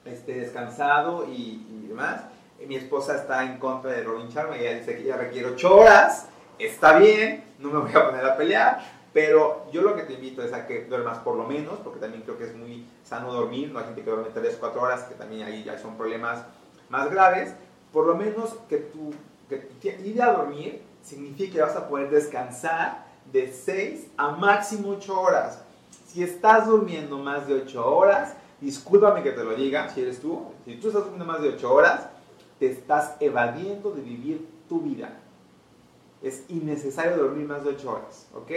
este, 0.06 0.34
descansado 0.34 1.28
y, 1.30 1.66
y 1.70 1.88
demás 1.88 2.22
mi 2.68 2.76
esposa 2.76 3.16
está 3.16 3.44
en 3.44 3.58
contra 3.58 3.92
de 3.92 4.04
Robin 4.04 4.30
Sharma 4.30 4.58
y 4.58 4.62
ella 4.62 4.80
dice 4.80 4.96
que 4.96 5.04
ya 5.04 5.18
requiere 5.18 5.50
8 5.50 5.76
horas, 5.76 6.28
está 6.60 6.98
bien, 6.98 7.44
no 7.60 7.70
me 7.70 7.80
voy 7.80 7.92
a 7.92 8.06
poner 8.06 8.26
a 8.26 8.38
pelear, 8.38 8.80
pero 9.14 9.66
yo 9.72 9.82
lo 9.82 9.96
que 9.96 10.04
te 10.04 10.14
invito 10.14 10.42
es 10.42 10.54
a 10.54 10.66
que 10.68 10.86
duermas 10.86 11.20
por 11.20 11.36
lo 11.36 11.44
menos, 11.44 11.80
porque 11.80 12.00
también 12.00 12.24
creo 12.24 12.38
que 12.38 12.46
es 12.46 12.56
muy 12.56 12.86
sano 13.04 13.34
dormir, 13.34 13.70
no 13.72 13.80
hay 13.80 13.86
gente 13.86 14.04
que 14.04 14.10
duerme 14.10 14.30
3, 14.34 14.58
4 14.60 14.82
horas, 14.82 15.04
que 15.04 15.16
también 15.16 15.46
ahí 15.46 15.64
ya 15.64 15.78
son 15.78 15.98
problemas 15.98 16.46
más 16.90 17.12
graves, 17.12 17.54
por 17.92 18.06
lo 18.06 18.16
menos 18.16 18.56
que 18.70 18.78
tu, 18.78 19.14
que 19.82 20.00
ir 20.06 20.22
a 20.22 20.32
dormir 20.32 20.82
significa 21.04 21.54
que 21.54 21.62
vas 21.62 21.76
a 21.76 21.90
poder 21.90 22.10
descansar 22.10 23.06
de 23.32 23.52
6 23.52 24.08
a 24.18 24.32
máximo 24.32 24.92
8 24.92 25.20
horas. 25.20 25.62
Si 26.08 26.24
estás 26.24 26.68
durmiendo 26.68 27.18
más 27.18 27.48
de 27.48 27.56
8 27.56 27.96
horas, 27.96 28.36
discúlpame 28.62 29.24
que 29.24 29.32
te 29.32 29.44
lo 29.44 29.56
diga, 29.56 29.90
si 29.90 30.02
eres 30.02 30.22
tú, 30.22 30.46
si 30.64 30.76
tú 30.76 30.88
estás 30.88 31.04
durmiendo 31.04 31.26
más 31.26 31.42
de 31.42 31.50
8 31.50 31.74
horas, 31.74 32.08
te 32.60 32.72
estás 32.72 33.16
evadiendo 33.20 33.92
de 33.92 34.02
vivir 34.02 34.48
tu 34.70 34.82
vida. 34.82 35.18
Es 36.22 36.44
innecesario 36.50 37.18
dormir 37.18 37.48
más 37.48 37.64
de 37.64 37.72
8 37.72 37.92
horas, 37.92 38.28
¿ok? 38.36 38.52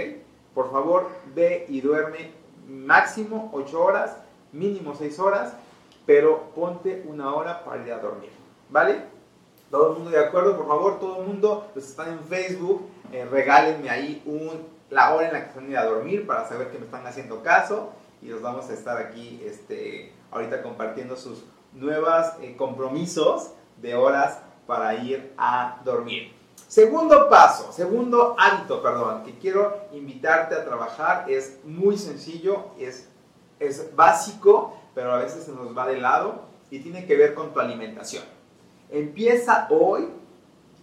Por 0.55 0.71
favor, 0.71 1.09
ve 1.35 1.67
y 1.69 1.81
duerme 1.81 2.31
máximo 2.69 3.51
8 3.53 3.83
horas, 3.83 4.17
mínimo 4.53 4.95
6 4.95 5.19
horas, 5.19 5.55
pero 6.07 6.51
ponte 6.55 7.05
una 7.07 7.35
hora 7.35 7.65
para 7.65 7.85
ir 7.85 7.93
a 7.93 7.99
dormir, 7.99 8.31
¿vale? 8.71 9.03
Todo 9.71 9.93
el 9.93 9.95
mundo 9.99 10.11
de 10.11 10.25
acuerdo, 10.25 10.57
por 10.57 10.69
favor, 10.69 11.01
todo 11.01 11.23
el 11.23 11.27
mundo, 11.27 11.67
los 11.75 11.85
están 11.85 12.13
en 12.13 12.21
Facebook, 12.21 12.89
eh, 13.13 13.27
regálenme 13.31 13.91
ahí 13.91 14.23
la 14.91 15.15
hora 15.15 15.27
en 15.27 15.33
la 15.33 15.41
que 15.41 15.49
están 15.49 15.71
ir 15.71 15.77
a 15.77 15.85
dormir 15.85 16.27
para 16.27 16.47
saber 16.47 16.71
que 16.71 16.79
me 16.79 16.85
están 16.85 17.07
haciendo 17.07 17.43
caso 17.43 17.93
y 18.23 18.29
los 18.29 18.41
vamos 18.41 18.69
a 18.71 18.75
estar 18.75 18.99
aquí 18.99 19.43
este, 19.45 20.13
ahorita 20.31 20.63
compartiendo 20.63 21.17
sus 21.17 21.45
nuevos 21.73 22.27
eh, 22.41 22.55
compromisos 22.57 23.53
de 23.81 23.95
horas 23.95 24.41
para 24.67 24.95
ir 24.95 25.33
a 25.37 25.81
dormir. 25.85 26.33
Segundo 26.75 27.29
paso, 27.29 27.71
segundo 27.71 28.35
hábito, 28.37 28.83
perdón, 28.83 29.23
que 29.23 29.39
quiero 29.39 29.87
invitarte 29.93 30.57
a 30.57 30.65
trabajar 30.65 31.31
es 31.31 31.61
muy 31.63 31.97
sencillo, 31.97 32.65
es, 32.81 33.09
es 33.61 33.95
básico, 33.95 34.77
pero 34.93 35.13
a 35.13 35.19
veces 35.19 35.45
se 35.45 35.53
nos 35.53 35.79
va 35.79 35.87
de 35.87 36.01
lado 36.01 36.43
y 36.73 36.81
tiene 36.81 37.07
que 37.07 37.17
ver 37.17 37.35
con 37.35 37.55
tu 37.55 37.61
alimentación. 37.61 38.25
Empieza 38.91 39.69
hoy, 39.71 40.09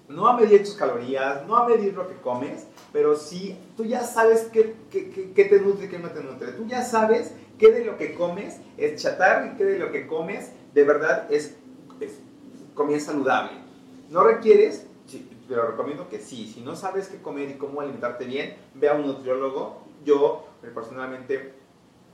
no 0.08 0.30
a 0.30 0.38
medir 0.38 0.64
tus 0.64 0.76
calorías, 0.76 1.46
no 1.46 1.58
a 1.58 1.68
medir 1.68 1.94
lo 1.94 2.08
que 2.08 2.16
comes, 2.22 2.68
pero 2.94 3.18
sí, 3.18 3.60
tú 3.76 3.84
ya 3.84 4.06
sabes 4.06 4.48
qué, 4.54 4.74
qué, 4.90 5.34
qué 5.36 5.44
te 5.44 5.60
nutre 5.60 5.90
qué 5.90 6.00
no 6.00 6.12
te 6.12 6.24
nutre. 6.24 6.54
Tú 6.54 6.68
ya 6.68 6.86
sabes 6.86 7.34
qué 7.60 7.70
de 7.70 7.84
lo 7.84 7.98
que 7.98 8.14
comes 8.14 8.62
es 8.78 9.02
chatarra 9.02 9.48
y 9.48 9.58
qué 9.58 9.66
de 9.66 9.78
lo 9.78 9.92
que 9.92 10.08
comes 10.08 10.54
de 10.74 10.86
verdad 10.86 11.28
es 11.30 11.58
comida 12.76 13.02
saludable. 13.02 13.60
No 14.10 14.24
requieres, 14.24 14.86
pero 15.52 15.68
recomiendo 15.68 16.08
que 16.08 16.18
sí, 16.18 16.48
si 16.48 16.62
no 16.62 16.78
sabes 16.78 17.10
qué 17.10 17.22
comer 17.22 17.50
y 17.50 17.56
cómo 17.56 17.82
alimentarte 17.82 18.24
bien, 18.24 18.56
ve 18.74 18.88
a 18.88 18.94
un 18.94 19.06
nutriólogo. 19.06 19.82
Yo 20.06 20.48
eh, 20.64 20.72
personalmente, 20.74 21.56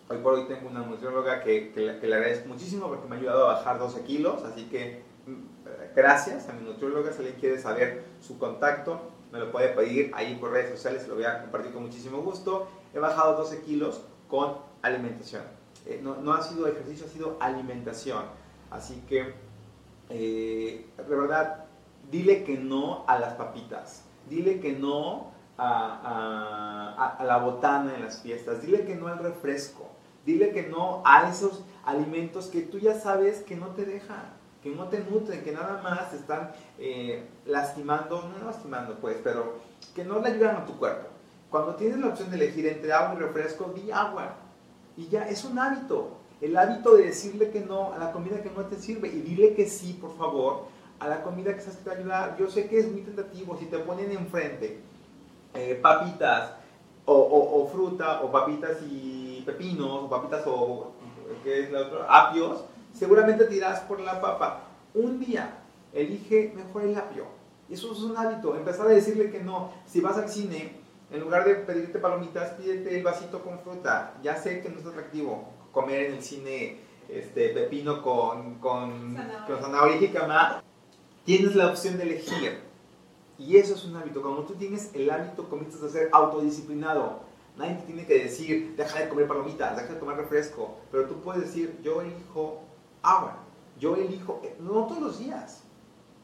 hoy 0.09 0.17
por 0.23 0.33
hoy 0.33 0.45
tengo 0.47 0.67
una 0.67 0.79
nutrióloga 0.79 1.43
que, 1.43 1.71
que, 1.71 1.81
le 2.07 2.15
agradezco 2.15 2.47
muchísimo 2.47 2.87
porque 2.87 3.07
me 3.07 3.15
ha 3.15 3.19
ayudado 3.19 3.47
a 3.47 3.53
bajar 3.53 3.77
12 3.77 4.01
kilos, 4.05 4.43
así 4.43 4.63
que 4.69 5.03
mm, 5.27 5.95
gracias 5.95 6.49
a 6.49 6.53
mi 6.53 6.67
nutrióloga, 6.67 7.11
si 7.11 7.19
alguien 7.19 7.39
quiere 7.39 7.59
saber 7.59 8.05
su 8.21 8.39
contacto, 8.39 9.01
me 9.31 9.37
lo 9.37 9.51
puede 9.51 9.67
pedir 9.67 10.11
ahí 10.15 10.35
por 10.41 10.49
redes 10.49 10.71
sociales, 10.71 11.07
lo 11.07 11.13
voy 11.13 11.25
a 11.25 11.41
compartir 11.41 11.71
con 11.71 11.83
muchísimo 11.83 12.23
gusto. 12.23 12.67
He 12.95 12.97
bajado 12.97 13.37
12 13.37 13.61
kilos 13.61 14.01
con 14.27 14.57
alimentación. 14.81 15.43
Eh, 15.85 15.99
no, 16.01 16.15
no 16.15 16.33
ha 16.33 16.41
sido 16.41 16.67
ejercicio, 16.67 17.05
ha 17.05 17.09
sido 17.09 17.37
alimentación. 17.39 18.23
Así 18.71 19.03
que 19.07 19.35
eh, 20.09 20.87
de 20.97 21.15
verdad, 21.15 21.66
dile 22.11 22.43
que 22.43 22.57
no 22.57 23.03
a 23.07 23.19
las 23.19 23.33
papitas, 23.33 24.03
dile 24.29 24.59
que 24.59 24.73
no 24.73 25.31
a, 25.57 27.17
la 27.23 27.37
botana 27.37 27.95
en 27.95 28.03
las 28.03 28.21
fiestas, 28.21 28.61
dile 28.61 28.85
que 28.85 28.95
no 28.95 29.07
al 29.07 29.19
refresco, 29.19 29.89
dile 30.25 30.51
que 30.51 30.63
no 30.63 31.01
a 31.05 31.29
esos 31.29 31.63
alimentos 31.85 32.47
que 32.47 32.61
tú 32.61 32.79
ya 32.79 32.99
sabes 32.99 33.41
que 33.41 33.55
no 33.55 33.67
te 33.67 33.85
dejan, 33.85 34.23
que 34.61 34.69
no 34.69 34.87
te 34.87 34.99
nutren, 34.99 35.43
que 35.43 35.51
nada 35.51 35.81
más 35.81 36.13
están 36.13 36.51
eh, 36.77 37.27
lastimando, 37.45 38.29
no 38.37 38.45
lastimando 38.45 38.95
pues, 38.95 39.17
pero 39.23 39.55
que 39.95 40.03
no 40.03 40.19
le 40.19 40.29
ayudan 40.29 40.57
a 40.57 40.65
tu 40.65 40.77
cuerpo. 40.77 41.07
Cuando 41.49 41.75
tienes 41.75 41.99
la 41.99 42.07
opción 42.07 42.29
de 42.29 42.35
elegir 42.35 42.67
entre 42.67 42.91
agua 42.91 43.15
y 43.15 43.19
refresco, 43.19 43.73
di 43.73 43.89
agua. 43.89 44.35
Y 44.97 45.07
ya, 45.07 45.29
es 45.29 45.45
un 45.45 45.57
hábito. 45.57 46.17
El 46.41 46.57
hábito 46.57 46.95
de 46.95 47.05
decirle 47.05 47.51
que 47.51 47.61
no 47.61 47.93
a 47.93 47.97
la 47.97 48.11
comida 48.11 48.41
que 48.41 48.51
no 48.51 48.65
te 48.65 48.75
sirve 48.75 49.07
y 49.07 49.21
dile 49.21 49.55
que 49.55 49.65
sí, 49.65 49.93
por 49.93 50.15
favor, 50.17 50.65
a 50.99 51.07
la 51.07 51.21
comida 51.21 51.55
que 51.55 51.63
que 51.63 51.71
te 51.71 51.91
ayudar. 51.91 52.37
Yo 52.37 52.49
sé 52.49 52.67
que 52.67 52.79
es 52.79 52.91
muy 52.91 53.01
tentativo. 53.01 53.57
Si 53.57 53.65
te 53.65 53.79
ponen 53.79 54.11
enfrente 54.11 54.79
eh, 55.53 55.79
papitas 55.81 56.53
o, 57.05 57.69
fruta 57.71 58.21
o 58.21 58.31
papitas 58.31 58.77
y 58.81 59.41
pepinos 59.45 60.03
o 60.03 60.09
papitas 60.09 60.43
o 60.45 60.91
¿qué 61.43 61.63
es 61.63 61.71
la 61.71 61.81
otra? 61.81 62.05
apios, 62.09 62.65
seguramente 62.93 63.45
tiras 63.45 63.81
por 63.81 63.99
la 63.99 64.19
papa. 64.19 64.63
Un 64.93 65.19
día 65.19 65.59
elige 65.93 66.53
mejor 66.55 66.83
el 66.83 66.97
apio. 66.97 67.25
Eso 67.69 67.91
es 67.91 67.99
un 67.99 68.17
hábito. 68.17 68.55
Empezar 68.55 68.87
a 68.87 68.91
decirle 68.91 69.29
que 69.29 69.41
no. 69.41 69.71
Si 69.85 70.01
vas 70.01 70.17
al 70.17 70.29
cine, 70.29 70.73
en 71.11 71.19
lugar 71.19 71.45
de 71.45 71.55
pedirte 71.55 71.99
palomitas, 71.99 72.51
pídete 72.51 72.97
el 72.97 73.03
vasito 73.03 73.41
con 73.41 73.59
fruta. 73.59 74.13
Ya 74.23 74.35
sé 74.35 74.61
que 74.61 74.69
no 74.69 74.79
es 74.79 74.85
atractivo 74.85 75.49
comer 75.71 76.07
en 76.07 76.13
el 76.15 76.23
cine 76.23 76.79
este, 77.09 77.49
pepino 77.49 78.01
con, 78.01 78.55
con, 78.55 79.17
con 79.45 79.61
zanahoria 79.61 80.01
y 80.01 80.07
cama. 80.09 80.63
Tienes 81.27 81.55
la 81.57 81.67
opción 81.67 81.97
de 81.97 82.03
elegir. 82.03 82.61
Y 83.37 83.57
eso 83.57 83.73
es 83.73 83.83
un 83.83 83.97
hábito. 83.97 84.21
Cuando 84.21 84.43
tú 84.43 84.53
tienes 84.53 84.91
el 84.93 85.11
hábito, 85.11 85.49
comienzas 85.49 85.83
a 85.83 85.89
ser 85.89 86.07
autodisciplinado. 86.13 87.19
Nadie 87.57 87.75
te 87.75 87.81
tiene 87.81 88.05
que 88.05 88.23
decir, 88.23 88.77
deja 88.77 88.99
de 88.99 89.09
comer 89.09 89.27
palomitas, 89.27 89.75
deja 89.75 89.93
de 89.93 89.99
tomar 89.99 90.15
refresco. 90.15 90.77
Pero 90.89 91.05
tú 91.05 91.15
puedes 91.19 91.41
decir, 91.41 91.77
yo 91.83 92.01
elijo 92.01 92.61
agua. 93.01 93.39
Yo 93.77 93.97
elijo, 93.97 94.41
no 94.61 94.85
todos 94.85 95.01
los 95.01 95.19
días. 95.19 95.63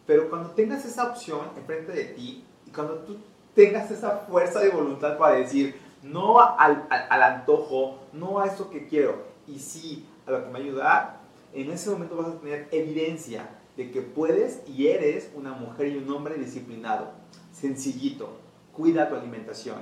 Pero 0.08 0.30
cuando 0.30 0.52
tengas 0.52 0.86
esa 0.86 1.10
opción 1.10 1.50
enfrente 1.58 1.92
de 1.92 2.06
ti 2.06 2.46
y 2.66 2.72
cuando 2.72 3.00
tú 3.00 3.18
tengas 3.54 3.92
esa 3.92 4.20
fuerza 4.20 4.62
de 4.62 4.70
voluntad 4.70 5.18
para 5.18 5.36
decir 5.36 5.76
no 6.02 6.40
al, 6.40 6.88
antojo, 7.10 8.00
no 8.14 8.40
a 8.40 8.46
eso 8.46 8.70
que 8.70 8.88
quiero, 8.88 9.22
y 9.50 9.60
sí 9.60 10.08
a 10.26 10.32
lo 10.32 10.46
que 10.46 10.50
me 10.50 10.60
ayuda, 10.60 11.20
en 11.52 11.70
ese 11.72 11.90
momento 11.90 12.16
vas 12.16 12.28
a 12.28 12.40
tener 12.40 12.70
evidencia 12.72 13.50
de 13.78 13.92
que 13.92 14.02
puedes 14.02 14.62
y 14.68 14.88
eres 14.88 15.32
una 15.36 15.54
mujer 15.54 15.88
y 15.88 15.98
un 15.98 16.10
hombre 16.12 16.36
disciplinado. 16.36 17.12
Sencillito, 17.52 18.38
cuida 18.72 19.10
tu 19.10 19.16
alimentación. 19.16 19.78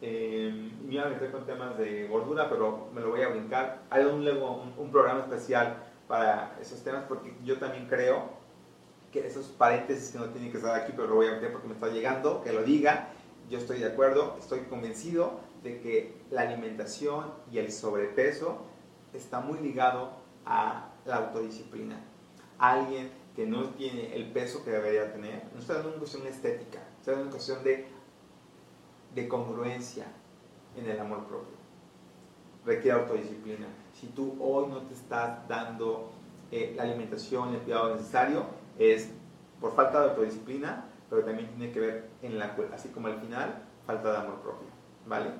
Eh, 0.00 0.72
me 0.86 0.94
iba 0.94 1.06
a 1.06 1.08
meter 1.08 1.32
con 1.32 1.44
temas 1.44 1.76
de 1.76 2.06
gordura, 2.06 2.48
pero 2.48 2.88
me 2.94 3.00
lo 3.00 3.10
voy 3.10 3.22
a 3.22 3.28
brincar. 3.28 3.82
Hay 3.90 4.04
un, 4.04 4.26
un, 4.26 4.74
un 4.76 4.90
programa 4.90 5.20
especial 5.20 5.84
para 6.06 6.56
esos 6.60 6.82
temas 6.82 7.04
porque 7.08 7.34
yo 7.44 7.58
también 7.58 7.86
creo 7.86 8.38
que 9.12 9.26
esos 9.26 9.46
paréntesis 9.46 10.10
que 10.10 10.18
no 10.18 10.26
tienen 10.26 10.50
que 10.50 10.58
estar 10.58 10.74
aquí, 10.74 10.92
pero 10.94 11.08
lo 11.08 11.16
voy 11.16 11.26
a 11.26 11.32
meter 11.32 11.52
porque 11.52 11.68
me 11.68 11.74
está 11.74 11.88
llegando, 11.88 12.42
que 12.42 12.52
lo 12.52 12.62
diga. 12.62 13.10
Yo 13.50 13.58
estoy 13.58 13.78
de 13.78 13.86
acuerdo, 13.86 14.36
estoy 14.38 14.60
convencido 14.60 15.40
de 15.62 15.80
que 15.80 16.14
la 16.30 16.42
alimentación 16.42 17.32
y 17.50 17.58
el 17.58 17.72
sobrepeso 17.72 18.58
está 19.14 19.40
muy 19.40 19.58
ligado 19.60 20.10
a 20.44 20.90
la 21.06 21.16
autodisciplina. 21.16 21.98
Alguien 22.58 23.10
que 23.36 23.46
no 23.46 23.70
tiene 23.70 24.14
el 24.16 24.32
peso 24.32 24.64
que 24.64 24.70
debería 24.70 25.12
tener, 25.12 25.44
no 25.54 25.60
está 25.60 25.80
en 25.80 25.86
una 25.86 25.96
cuestión 25.96 26.26
estética, 26.26 26.80
está 26.98 27.12
en 27.12 27.20
una 27.20 27.30
cuestión 27.30 27.62
de, 27.62 27.86
de 29.14 29.28
congruencia 29.28 30.06
en 30.76 30.90
el 30.90 30.98
amor 30.98 31.24
propio. 31.24 31.56
Requiere 32.66 32.98
autodisciplina. 32.98 33.66
Si 33.94 34.08
tú 34.08 34.36
hoy 34.40 34.66
no 34.68 34.82
te 34.82 34.94
estás 34.94 35.46
dando 35.48 36.10
eh, 36.50 36.72
la 36.76 36.82
alimentación, 36.82 37.54
el 37.54 37.60
cuidado 37.60 37.94
necesario, 37.94 38.44
es 38.78 39.10
por 39.60 39.74
falta 39.74 40.00
de 40.00 40.10
autodisciplina, 40.10 40.86
pero 41.08 41.24
también 41.24 41.48
tiene 41.50 41.72
que 41.72 41.80
ver 41.80 42.08
en 42.22 42.38
la 42.38 42.56
así 42.74 42.88
como 42.88 43.08
al 43.08 43.20
final, 43.20 43.62
falta 43.86 44.12
de 44.12 44.18
amor 44.18 44.40
propio, 44.40 44.68
¿vale? 45.06 45.30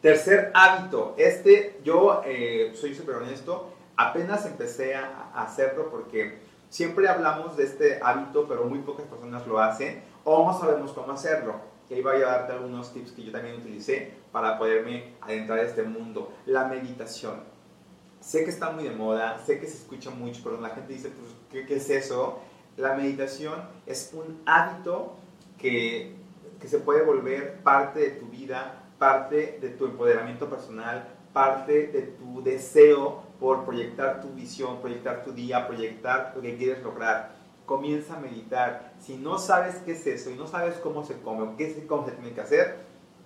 Tercer 0.00 0.50
hábito, 0.54 1.14
este 1.18 1.80
yo 1.84 2.22
eh, 2.24 2.72
soy 2.74 2.94
súper 2.94 3.16
honesto, 3.16 3.74
apenas 4.08 4.46
empecé 4.46 4.94
a, 4.94 5.30
hacerlo 5.34 5.90
porque 5.90 6.38
siempre 6.68 7.08
hablamos 7.08 7.56
de 7.56 7.64
este 7.64 8.00
hábito, 8.02 8.46
pero 8.48 8.64
muy 8.64 8.80
pocas 8.80 9.06
personas 9.06 9.46
lo 9.46 9.58
hacen 9.58 10.02
o 10.24 10.44
no 10.46 10.58
sabemos 10.58 10.92
cómo 10.92 11.12
hacerlo. 11.12 11.54
Y 11.88 11.94
ahí 11.94 12.02
voy 12.02 12.22
a 12.22 12.26
darte 12.26 12.52
algunos 12.52 12.92
tips 12.92 13.12
que 13.12 13.24
yo 13.24 13.32
también 13.32 13.56
utilicé 13.56 14.12
para 14.30 14.58
poderme 14.58 15.14
adentrar 15.20 15.58
a 15.58 15.62
este 15.62 15.82
mundo. 15.82 16.32
La 16.46 16.64
meditación. 16.66 17.42
Sé 18.20 18.44
que 18.44 18.50
está 18.50 18.70
muy 18.70 18.84
de 18.84 18.90
moda, 18.90 19.38
sé 19.44 19.58
que 19.58 19.66
se 19.66 19.78
escucha 19.78 20.10
mucho, 20.10 20.40
pero 20.44 20.60
la 20.60 20.70
gente 20.70 20.92
dice, 20.92 21.08
pues, 21.08 21.32
¿qué, 21.50 21.66
qué 21.66 21.76
es 21.76 21.90
eso? 21.90 22.40
la 22.80 22.94
meditación 22.94 23.62
es 23.86 24.10
un 24.14 24.40
hábito 24.46 25.16
que, 25.58 26.18
se 26.66 26.78
puede 26.78 27.02
volver 27.02 27.62
parte 27.62 28.00
de 28.00 28.10
tu 28.10 28.26
vida, 28.26 28.84
parte 28.98 29.58
de 29.62 29.70
tu 29.70 29.86
empoderamiento 29.86 30.50
personal, 30.50 31.08
parte 31.32 31.86
de 31.86 32.02
tu 32.02 32.42
deseo 32.42 33.22
por 33.40 33.64
proyectar 33.64 34.20
tu 34.20 34.28
visión, 34.28 34.80
proyectar 34.80 35.24
tu 35.24 35.32
día, 35.32 35.66
proyectar 35.66 36.32
lo 36.36 36.42
que 36.42 36.56
quieres 36.56 36.82
lograr. 36.82 37.32
Comienza 37.64 38.16
a 38.16 38.20
meditar. 38.20 38.92
Si 39.00 39.16
no 39.16 39.38
sabes 39.38 39.76
qué 39.84 39.92
es 39.92 40.06
eso 40.06 40.30
y 40.30 40.34
no 40.34 40.46
sabes 40.46 40.76
cómo 40.76 41.04
se 41.04 41.20
come 41.20 41.42
o 41.42 41.56
qué 41.56 41.72
se, 41.72 41.86
cómo 41.86 42.04
se 42.04 42.12
tiene 42.12 42.32
que 42.34 42.42
hacer, 42.42 42.78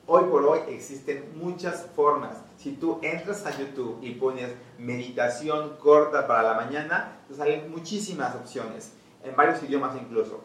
hoy 0.06 0.24
por 0.30 0.44
hoy 0.44 0.60
existen 0.68 1.32
muchas 1.34 1.86
formas. 1.96 2.36
Si 2.56 2.72
tú 2.72 3.00
entras 3.02 3.44
a 3.44 3.58
YouTube 3.58 3.98
y 4.02 4.12
pones 4.12 4.54
meditación 4.78 5.76
corta 5.78 6.26
para 6.26 6.42
la 6.42 6.54
mañana, 6.54 7.18
te 7.26 7.34
salen 7.34 7.70
muchísimas 7.70 8.34
opciones 8.36 8.92
en 9.24 9.34
varios 9.34 9.62
idiomas 9.62 9.96
incluso. 10.00 10.44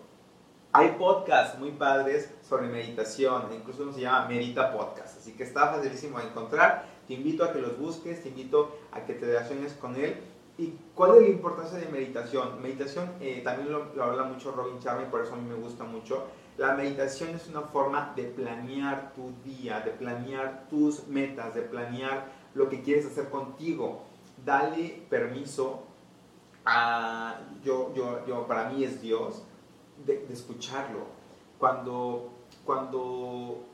Hay 0.71 0.95
podcasts 0.99 1.57
muy 1.57 1.71
padres 1.71 2.31
sobre 2.47 2.67
meditación, 2.67 3.43
incluso 3.55 3.83
uno 3.83 3.93
se 3.93 4.01
llama 4.01 4.27
Medita 4.27 4.71
Podcast, 4.71 5.17
así 5.17 5.33
que 5.33 5.43
está 5.43 5.67
facilísimo 5.67 6.19
de 6.19 6.25
encontrar. 6.25 6.85
Te 7.09 7.15
invito 7.15 7.43
a 7.43 7.51
que 7.51 7.59
los 7.59 7.75
busques, 7.79 8.21
te 8.21 8.29
invito 8.29 8.77
a 8.91 9.03
que 9.03 9.15
te 9.15 9.25
relaciones 9.25 9.73
con 9.73 9.95
él. 9.95 10.15
¿Y 10.59 10.75
cuál 10.93 11.15
es 11.15 11.23
la 11.23 11.29
importancia 11.29 11.79
de 11.79 11.87
meditación? 11.87 12.61
Meditación 12.61 13.09
eh, 13.19 13.41
también 13.43 13.71
lo, 13.71 14.03
habla 14.03 14.25
mucho 14.25 14.51
Robin 14.51 14.77
Sharma 14.77 15.09
por 15.09 15.23
eso 15.23 15.33
a 15.33 15.37
mí 15.37 15.49
me 15.49 15.55
gusta 15.55 15.85
mucho. 15.85 16.27
La 16.59 16.75
meditación 16.75 17.31
es 17.31 17.47
una 17.47 17.61
forma 17.61 18.13
de 18.15 18.25
planear 18.25 19.13
tu 19.15 19.31
día, 19.43 19.79
de 19.79 19.89
planear 19.89 20.67
tus 20.69 21.07
metas, 21.07 21.55
de 21.55 21.63
planear 21.63 22.31
lo 22.53 22.69
que 22.69 22.83
quieres 22.83 23.07
hacer 23.07 23.31
contigo. 23.31 24.03
Dale 24.45 25.01
permiso 25.09 25.85
yo, 27.63 27.91
yo, 27.95 28.23
yo, 28.27 28.45
para 28.45 28.69
mí 28.69 28.83
es 28.83 29.01
Dios, 29.01 29.41
de, 30.05 30.27
escucharlo. 30.31 31.07
Cuando, 31.57 32.29
cuando 32.63 33.65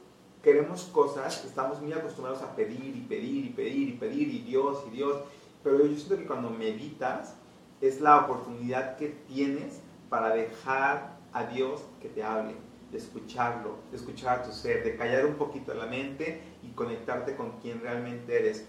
queremos 0.45 0.83
cosas, 0.83 1.43
estamos 1.43 1.81
muy 1.81 1.91
acostumbrados 1.91 2.43
a 2.43 2.55
pedir 2.55 2.95
y 2.95 3.01
pedir 3.09 3.45
y 3.45 3.49
pedir 3.49 3.89
y 3.89 3.93
pedir 3.93 4.27
y 4.27 4.41
Dios 4.41 4.77
y 4.87 4.91
Dios, 4.91 5.17
pero 5.63 5.83
yo 5.83 5.97
siento 5.97 6.17
que 6.17 6.27
cuando 6.27 6.51
meditas 6.51 7.33
es 7.81 7.99
la 7.99 8.19
oportunidad 8.19 8.95
que 8.95 9.07
tienes 9.27 9.81
para 10.07 10.35
dejar 10.35 11.17
a 11.33 11.45
Dios 11.45 11.81
que 11.99 12.09
te 12.09 12.23
hable, 12.23 12.53
de 12.91 12.97
escucharlo, 12.99 13.79
de 13.89 13.97
escuchar 13.97 14.39
a 14.39 14.43
tu 14.43 14.51
ser, 14.51 14.83
de 14.83 14.95
callar 14.95 15.25
un 15.25 15.33
poquito 15.33 15.73
la 15.73 15.87
mente 15.87 16.43
y 16.61 16.69
conectarte 16.73 17.35
con 17.35 17.53
quien 17.59 17.81
realmente 17.81 18.39
eres. 18.39 18.65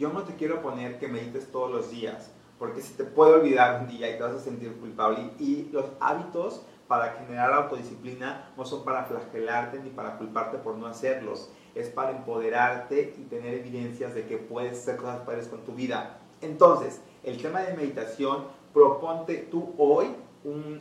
Yo 0.00 0.12
no 0.12 0.24
te 0.24 0.34
quiero 0.34 0.62
poner 0.62 0.98
que 0.98 1.06
medites 1.06 1.52
todos 1.52 1.70
los 1.70 1.92
días, 1.92 2.32
porque 2.58 2.82
se 2.82 2.94
te 2.94 3.04
puede 3.04 3.34
olvidar 3.34 3.82
un 3.82 3.86
día 3.86 4.10
y 4.10 4.16
te 4.16 4.22
vas 4.24 4.34
a 4.34 4.40
sentir 4.40 4.72
culpable. 4.80 5.30
Y 5.38 5.68
los 5.70 5.84
hábitos 6.00 6.62
para 6.92 7.14
generar 7.14 7.54
autodisciplina 7.54 8.52
no 8.54 8.66
son 8.66 8.84
para 8.84 9.04
flagelarte 9.04 9.80
ni 9.80 9.88
para 9.88 10.18
culparte 10.18 10.58
por 10.58 10.74
no 10.74 10.86
hacerlos, 10.86 11.50
es 11.74 11.88
para 11.88 12.10
empoderarte 12.10 13.14
y 13.16 13.22
tener 13.30 13.54
evidencias 13.54 14.14
de 14.14 14.26
que 14.26 14.36
puedes 14.36 14.80
hacer 14.80 14.98
cosas 14.98 15.20
padres 15.20 15.48
con 15.48 15.60
tu 15.60 15.72
vida. 15.72 16.18
Entonces, 16.42 17.00
el 17.24 17.40
tema 17.40 17.62
de 17.62 17.72
meditación, 17.72 18.44
proponte 18.74 19.48
tú 19.50 19.72
hoy 19.78 20.08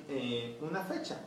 eh, 0.10 0.60
una 0.60 0.82
fecha. 0.82 1.18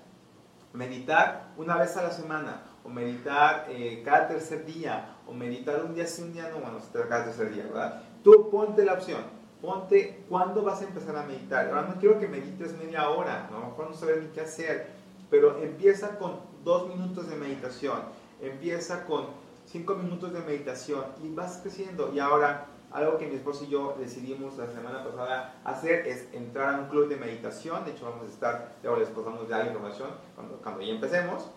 Meditar 0.75 1.55
una 1.57 1.79
vez 1.79 1.97
a 1.97 2.03
la 2.03 2.11
semana, 2.11 2.65
o 2.85 2.91
meditar 2.91 3.65
eh, 3.71 4.03
cada 4.05 4.29
tercer 4.29 4.67
día, 4.67 5.17
o 5.27 5.33
meditar 5.33 5.83
un 5.83 5.95
día 5.95 6.07
sí, 6.07 6.21
un 6.21 6.35
día 6.35 6.51
no, 6.51 6.59
bueno, 6.59 6.77
cada 7.09 7.25
tercer 7.25 7.55
día, 7.55 7.65
¿verdad? 7.65 8.03
Tú 8.23 8.51
ponte 8.51 8.85
la 8.85 8.93
opción 8.93 9.44
ponte 9.65 10.25
cuándo 10.29 10.63
vas 10.63 10.83
a 10.83 10.85
empezar 10.85 11.17
a 11.17 11.23
meditar. 11.23 11.69
Ahora 11.69 11.89
no 11.89 11.99
quiero 11.99 12.19
que 12.19 12.29
medites 12.29 12.77
media 12.79 13.09
hora, 13.09 13.47
a 13.49 13.51
lo 13.51 13.67
mejor 13.67 13.91
no 13.91 13.97
sabes 13.97 14.23
ni 14.23 14.29
qué 14.29 14.43
hacer, 14.43 14.89
pero 15.31 15.59
empieza 15.63 16.19
con 16.19 16.39
dos 16.65 16.89
minutos 16.89 17.29
de 17.29 17.37
meditación, 17.37 18.01
empieza 18.41 19.05
con 19.07 19.27
cinco 19.67 19.95
minutos 19.95 20.33
de 20.33 20.41
meditación 20.41 21.05
y 21.23 21.35
vas 21.35 21.59
creciendo. 21.63 22.13
Y 22.15 22.19
ahora, 22.19 22.67
algo 22.93 23.19
que 23.19 23.27
mi 23.27 23.35
esposo 23.35 23.65
y 23.65 23.69
yo 23.69 23.97
decidimos 23.99 24.57
la 24.59 24.67
semana 24.67 25.03
pasada 25.03 25.55
hacer 25.65 26.07
es 26.07 26.29
entrar 26.33 26.75
a 26.75 26.79
un 26.79 26.89
club 26.89 27.09
de 27.09 27.17
meditación. 27.17 27.85
De 27.85 27.93
hecho, 27.93 28.05
vamos 28.05 28.29
a 28.29 28.31
estar, 28.31 28.73
luego 28.83 28.99
les 28.99 29.09
pasamos 29.09 29.49
la 29.49 29.67
información 29.67 30.11
cuando, 30.35 30.57
cuando 30.59 30.83
ya 30.83 30.93
empecemos. 30.93 31.51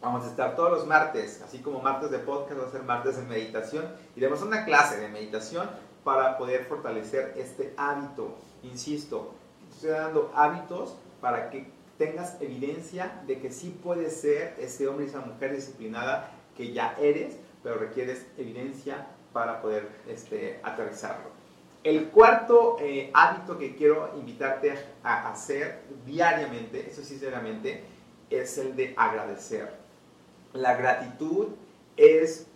Vamos 0.00 0.24
a 0.24 0.28
estar 0.28 0.56
todos 0.56 0.70
los 0.70 0.86
martes, 0.86 1.42
así 1.44 1.58
como 1.58 1.80
martes 1.80 2.10
de 2.10 2.18
podcast, 2.18 2.60
va 2.60 2.66
a 2.66 2.70
ser 2.70 2.82
martes 2.82 3.16
de 3.16 3.22
meditación. 3.22 3.84
Y 4.16 4.20
demos 4.20 4.42
una 4.42 4.64
clase 4.64 4.98
de 4.98 5.08
meditación 5.08 5.68
para 6.04 6.38
poder 6.38 6.64
fortalecer 6.64 7.34
este 7.36 7.72
hábito. 7.76 8.36
Insisto, 8.62 9.34
estoy 9.70 9.90
dando 9.90 10.32
hábitos 10.34 10.96
para 11.20 11.50
que 11.50 11.66
tengas 11.98 12.40
evidencia 12.40 13.22
de 13.26 13.38
que 13.38 13.50
sí 13.50 13.78
puedes 13.82 14.20
ser 14.20 14.56
ese 14.58 14.88
hombre 14.88 15.06
y 15.06 15.08
esa 15.08 15.20
mujer 15.20 15.54
disciplinada 15.54 16.30
que 16.56 16.72
ya 16.72 16.96
eres, 17.00 17.36
pero 17.62 17.76
requieres 17.76 18.26
evidencia 18.36 19.06
para 19.32 19.62
poder 19.62 19.88
este, 20.08 20.60
aterrizarlo. 20.62 21.30
El 21.84 22.10
cuarto 22.10 22.76
eh, 22.80 23.10
hábito 23.12 23.58
que 23.58 23.74
quiero 23.74 24.12
invitarte 24.16 24.72
a 25.02 25.30
hacer 25.30 25.82
diariamente, 26.06 26.88
eso 26.88 27.02
sinceramente, 27.02 27.82
es 28.30 28.56
el 28.58 28.76
de 28.76 28.94
agradecer. 28.96 29.74
La 30.52 30.76
gratitud 30.76 31.48
es, 31.96 32.46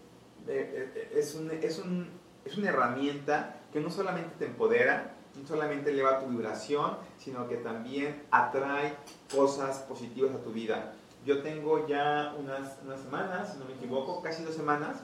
eh, 0.46 0.92
eh, 0.94 1.12
es, 1.16 1.34
un, 1.34 1.50
es, 1.50 1.78
un, 1.78 2.08
es 2.46 2.56
una 2.56 2.68
herramienta 2.68 3.56
que 3.72 3.80
no 3.80 3.90
solamente 3.90 4.30
te 4.38 4.46
empodera, 4.46 5.12
no 5.34 5.46
solamente 5.46 5.90
eleva 5.90 6.20
tu 6.20 6.26
vibración, 6.26 6.96
sino 7.18 7.48
que 7.48 7.56
también 7.56 8.24
atrae 8.30 8.96
cosas 9.34 9.80
positivas 9.80 10.34
a 10.34 10.38
tu 10.38 10.52
vida. 10.52 10.92
Yo 11.26 11.42
tengo 11.42 11.86
ya 11.86 12.34
unas, 12.38 12.78
unas 12.84 13.00
semanas, 13.00 13.52
si 13.52 13.58
no 13.58 13.64
me 13.64 13.74
equivoco, 13.74 14.22
casi 14.22 14.44
dos 14.44 14.54
semanas, 14.54 14.98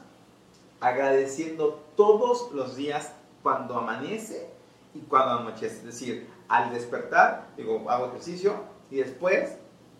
agradeciendo 0.81 1.83
todos 1.97 2.53
los 2.53 2.77
días 2.77 3.13
cuando 3.43 3.77
amanece 3.77 4.49
y 4.95 5.01
cuando 5.01 5.41
anochece. 5.41 5.79
Es 5.79 5.85
decir, 5.85 6.29
al 6.49 6.73
despertar, 6.73 7.49
digo, 7.57 7.91
hago 7.91 8.07
ejercicio 8.07 8.55
y 8.91 8.97
después 8.97 9.59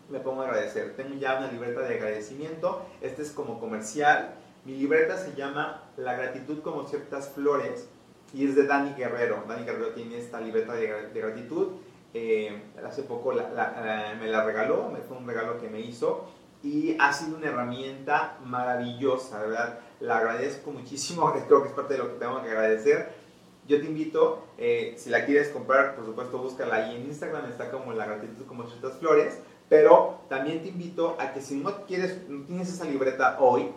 me 0.09 0.19
pongo 0.19 0.41
a 0.41 0.45
agradecer. 0.45 0.95
Tengo 0.95 1.15
ya 1.15 1.37
una 1.37 1.51
libreta 1.51 1.81
de 1.81 1.95
agradecimiento. 1.95 2.85
Este 3.01 3.21
es 3.21 3.31
como 3.31 3.59
comercial. 3.59 4.35
Mi 4.65 4.75
libreta 4.75 5.17
se 5.17 5.33
llama 5.35 5.82
La 5.97 6.13
gratitud 6.13 6.61
como 6.61 6.87
ciertas 6.87 7.29
flores 7.29 7.87
y 8.33 8.47
es 8.47 8.55
de 8.55 8.65
Dani 8.65 8.93
Guerrero. 8.95 9.43
Dani 9.47 9.65
Guerrero 9.65 9.89
tiene 9.89 10.17
esta 10.17 10.41
libreta 10.41 10.73
de, 10.73 11.11
gratitud. 11.13 11.73
Eh, 12.13 12.61
hace 12.85 13.03
poco 13.03 13.33
me 13.33 14.27
la 14.27 14.43
regaló, 14.45 14.91
fue 15.07 15.17
un 15.17 15.27
regalo 15.27 15.59
que 15.59 15.69
me 15.69 15.79
hizo 15.79 16.27
y 16.63 16.95
ha 16.97 17.11
sido 17.11 17.37
una 17.37 17.47
herramienta 17.47 18.37
maravillosa, 18.45 19.41
¿verdad? 19.41 19.79
La 19.99 20.17
agradezco 20.17 20.71
muchísimo, 20.71 21.31
creo 21.47 21.61
que 21.61 21.69
es 21.69 21.75
parte 21.75 21.93
de 21.93 21.99
lo 21.99 22.13
que 22.13 22.19
tengo 22.19 22.41
que 22.41 22.49
agradecer. 22.49 23.09
Yo 23.67 23.79
te 23.79 23.85
invito, 23.85 24.45
eh, 24.57 24.95
si 24.97 25.09
la 25.09 25.25
quieres 25.25 25.49
comprar, 25.49 25.95
por 25.95 26.05
supuesto, 26.05 26.37
búscala 26.37 26.75
ahí 26.75 26.95
en 26.95 27.05
Instagram, 27.05 27.45
está 27.49 27.69
como 27.69 27.93
la 27.93 28.05
gratitud 28.05 28.45
como 28.45 28.67
ciertas 28.67 28.97
flores, 28.97 29.39
pero 29.69 30.21
también 30.29 30.61
te 30.61 30.69
invito 30.69 31.15
a 31.19 31.33
que 31.33 31.41
si 31.41 31.55
no 31.55 31.85
quieres, 31.85 32.27
no 32.27 32.45
tienes 32.45 32.69
esa 32.69 32.85
libreta 32.85 33.37
hoy, 33.39 33.71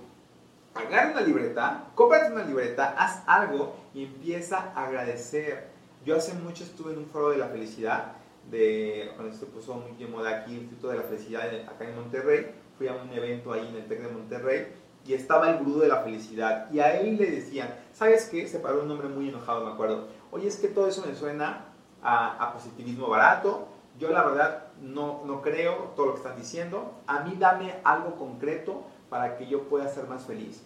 agarra 0.78 1.12
una 1.12 1.20
libreta, 1.20 1.84
cómprate 1.94 2.32
una 2.32 2.44
libreta, 2.44 2.94
haz 2.98 3.22
algo 3.26 3.76
y 3.94 4.04
empieza 4.04 4.72
a 4.74 4.86
agradecer. 4.86 5.68
Yo 6.04 6.16
hace 6.16 6.34
mucho 6.34 6.64
estuve 6.64 6.92
en 6.92 6.98
un 6.98 7.06
foro 7.06 7.30
de 7.30 7.38
la 7.38 7.48
felicidad, 7.48 8.12
de, 8.50 9.10
cuando 9.16 9.36
se 9.36 9.46
puso 9.46 9.74
muy 9.74 9.92
de 9.96 10.06
moda 10.06 10.38
aquí, 10.38 10.54
Instituto 10.54 10.88
de 10.88 10.98
la 10.98 11.02
Felicidad 11.02 11.42
acá 11.68 11.84
en 11.84 11.96
Monterrey, 11.96 12.52
fui 12.78 12.86
a 12.86 12.94
un 12.94 13.12
evento 13.12 13.52
ahí 13.52 13.66
en 13.66 13.74
el 13.74 13.86
TEC 13.86 14.02
de 14.02 14.08
Monterrey 14.08 14.66
y 15.04 15.14
estaba 15.14 15.50
el 15.50 15.58
gurú 15.58 15.80
de 15.80 15.88
la 15.88 16.02
felicidad 16.02 16.70
y 16.70 16.78
a 16.80 17.00
él 17.00 17.16
le 17.16 17.30
decían, 17.30 17.74
¿sabes 17.92 18.28
qué? 18.30 18.46
Se 18.46 18.60
paró 18.60 18.82
un 18.82 18.90
hombre 18.90 19.08
muy 19.08 19.28
enojado, 19.28 19.64
me 19.64 19.72
acuerdo. 19.72 20.08
Oye, 20.30 20.46
es 20.46 20.56
que 20.56 20.68
todo 20.68 20.86
eso 20.86 21.04
me 21.06 21.14
suena 21.14 21.66
a, 22.02 22.44
a 22.44 22.52
positivismo 22.52 23.08
barato, 23.08 23.68
yo 23.98 24.10
la 24.10 24.24
verdad 24.24 24.66
no, 24.80 25.22
no 25.24 25.42
creo 25.42 25.92
todo 25.96 26.06
lo 26.06 26.12
que 26.12 26.18
están 26.18 26.36
diciendo, 26.36 26.92
a 27.06 27.20
mí 27.20 27.34
dame 27.38 27.74
algo 27.82 28.16
concreto 28.16 28.84
para 29.08 29.36
que 29.36 29.46
yo 29.46 29.64
pueda 29.64 29.88
ser 29.88 30.06
más 30.06 30.24
feliz. 30.24 30.62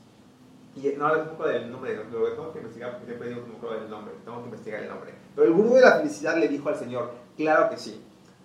Y 0.76 0.86
no 0.96 1.06
hablo 1.06 1.32
un 1.36 1.44
del 1.46 1.70
nombre, 1.70 1.96
lo 1.96 2.32
tengo 2.32 2.52
que 2.52 2.58
investigar 2.58 2.92
porque 2.92 3.06
siempre 3.06 3.28
digo 3.28 3.44
que 3.44 3.50
me 3.50 3.80
del 3.80 3.90
nombre, 3.90 4.14
tengo 4.24 4.38
que 4.38 4.44
investigar 4.44 4.82
el 4.82 4.88
nombre. 4.88 5.14
Pero 5.34 5.48
el 5.48 5.52
gurú 5.52 5.74
de 5.74 5.80
la 5.80 5.96
felicidad 5.96 6.36
le 6.36 6.48
dijo 6.48 6.68
al 6.68 6.76
Señor, 6.76 7.10
claro 7.36 7.68
que 7.68 7.76
sí, 7.76 8.00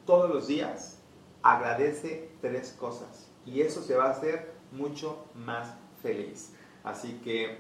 todos 0.06 0.30
los 0.30 0.48
días 0.48 1.00
agradece 1.44 2.30
tres 2.42 2.76
cosas 2.80 3.30
y 3.46 3.62
eso 3.62 3.84
se 3.84 3.96
va 3.96 4.06
a 4.06 4.12
hacer 4.12 4.52
mucho 4.72 5.26
más 5.36 5.76
feliz. 6.02 6.54
Así 6.84 7.20
que 7.24 7.58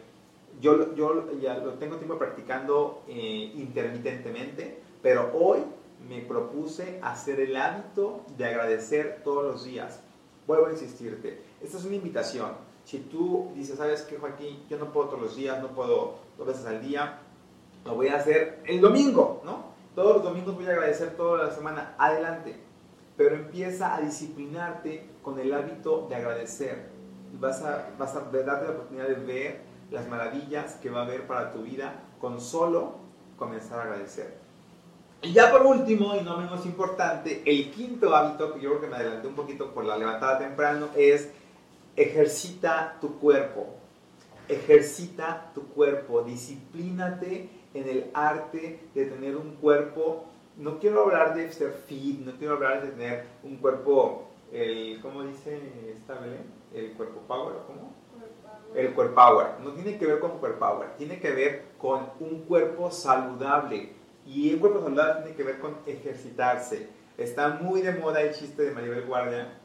yo, 0.61 0.95
yo 0.95 1.31
ya 1.39 1.57
lo 1.57 1.73
tengo 1.73 1.97
tiempo 1.97 2.17
practicando 2.17 3.03
eh, 3.07 3.51
intermitentemente, 3.55 4.79
pero 5.01 5.31
hoy 5.33 5.59
me 6.07 6.21
propuse 6.21 6.99
hacer 7.03 7.39
el 7.39 7.55
hábito 7.55 8.23
de 8.37 8.45
agradecer 8.45 9.21
todos 9.23 9.43
los 9.43 9.65
días. 9.65 10.01
Vuelvo 10.47 10.67
a 10.67 10.71
insistirte, 10.71 11.41
esta 11.61 11.77
es 11.77 11.85
una 11.85 11.95
invitación. 11.95 12.51
Si 12.83 12.99
tú 12.99 13.51
dices, 13.55 13.77
¿sabes 13.77 14.03
qué, 14.03 14.17
Joaquín? 14.17 14.63
Yo 14.69 14.77
no 14.77 14.91
puedo 14.91 15.09
todos 15.09 15.21
los 15.23 15.35
días, 15.35 15.61
no 15.61 15.69
puedo 15.69 16.15
dos 16.37 16.47
veces 16.47 16.65
al 16.65 16.81
día, 16.81 17.19
lo 17.83 17.95
voy 17.95 18.09
a 18.09 18.17
hacer 18.17 18.61
el 18.65 18.81
domingo, 18.81 19.41
¿no? 19.43 19.73
Todos 19.95 20.15
los 20.15 20.23
domingos 20.23 20.55
voy 20.55 20.65
a 20.65 20.71
agradecer 20.71 21.15
toda 21.15 21.45
la 21.45 21.51
semana, 21.51 21.95
adelante. 21.97 22.55
Pero 23.17 23.35
empieza 23.35 23.95
a 23.95 24.01
disciplinarte 24.01 25.09
con 25.23 25.39
el 25.39 25.53
hábito 25.53 26.05
de 26.09 26.15
agradecer. 26.15 26.89
Vas 27.39 27.61
a, 27.63 27.89
vas 27.97 28.15
a 28.15 28.21
darte 28.21 28.65
la 28.65 28.71
oportunidad 28.71 29.07
de 29.07 29.15
ver 29.15 29.61
las 29.89 30.07
maravillas 30.07 30.75
que 30.75 30.89
va 30.89 31.01
a 31.01 31.05
haber 31.05 31.27
para 31.27 31.53
tu 31.53 31.63
vida 31.63 32.03
con 32.19 32.41
solo 32.41 32.95
comenzar 33.37 33.79
a 33.79 33.83
agradecer. 33.83 34.37
Y 35.21 35.33
ya 35.33 35.51
por 35.51 35.65
último, 35.65 36.15
y 36.15 36.21
no 36.21 36.37
menos 36.37 36.65
importante, 36.65 37.41
el 37.45 37.71
quinto 37.71 38.15
hábito, 38.15 38.53
que 38.53 38.61
yo 38.61 38.69
creo 38.69 38.81
que 38.81 38.87
me 38.87 38.95
adelanté 38.97 39.27
un 39.27 39.35
poquito 39.35 39.73
por 39.73 39.85
la 39.85 39.97
levantada 39.97 40.37
temprano, 40.37 40.89
es 40.95 41.31
ejercita 41.95 42.97
tu 42.99 43.19
cuerpo. 43.19 43.67
Ejercita 44.47 45.51
tu 45.55 45.67
cuerpo, 45.69 46.21
disciplínate 46.21 47.49
en 47.73 47.89
el 47.89 48.11
arte 48.13 48.79
de 48.93 49.05
tener 49.05 49.35
un 49.35 49.55
cuerpo. 49.55 50.25
No 50.57 50.79
quiero 50.79 51.03
hablar 51.03 51.35
de 51.35 51.51
ser 51.51 51.71
fit, 51.87 52.19
no 52.19 52.33
quiero 52.37 52.55
hablar 52.55 52.83
de 52.83 52.89
tener 52.89 53.25
un 53.43 53.57
cuerpo, 53.57 54.27
el, 54.51 54.99
¿cómo 55.01 55.23
dice 55.23 55.59
esta 55.95 56.19
Belén? 56.19 56.43
El 56.73 56.93
cuerpo 56.93 57.21
power, 57.27 57.55
¿cómo? 57.65 57.91
El 58.75 58.93
cuerpo 58.93 59.15
power. 59.15 59.47
No 59.63 59.71
tiene 59.71 59.97
que 59.97 60.05
ver 60.05 60.19
con 60.19 60.37
cuerpo 60.37 60.59
power, 60.59 60.89
tiene 60.97 61.19
que 61.19 61.31
ver 61.31 61.63
con 61.79 62.09
un 62.19 62.41
cuerpo 62.41 62.91
saludable 62.91 63.93
y 64.25 64.51
el 64.51 64.59
cuerpo 64.59 64.81
saludable 64.81 65.23
tiene 65.23 65.37
que 65.37 65.43
ver 65.43 65.59
con 65.59 65.77
ejercitarse. 65.85 66.87
Está 67.17 67.49
muy 67.49 67.81
de 67.81 67.93
moda 67.93 68.21
el 68.21 68.33
chiste 68.33 68.63
de 68.63 68.71
Maribel 68.71 69.05
Guardia, 69.05 69.59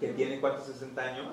que 0.00 0.08
tiene 0.08 0.40
cuántos 0.40 0.64
60 0.64 1.02
años. 1.02 1.26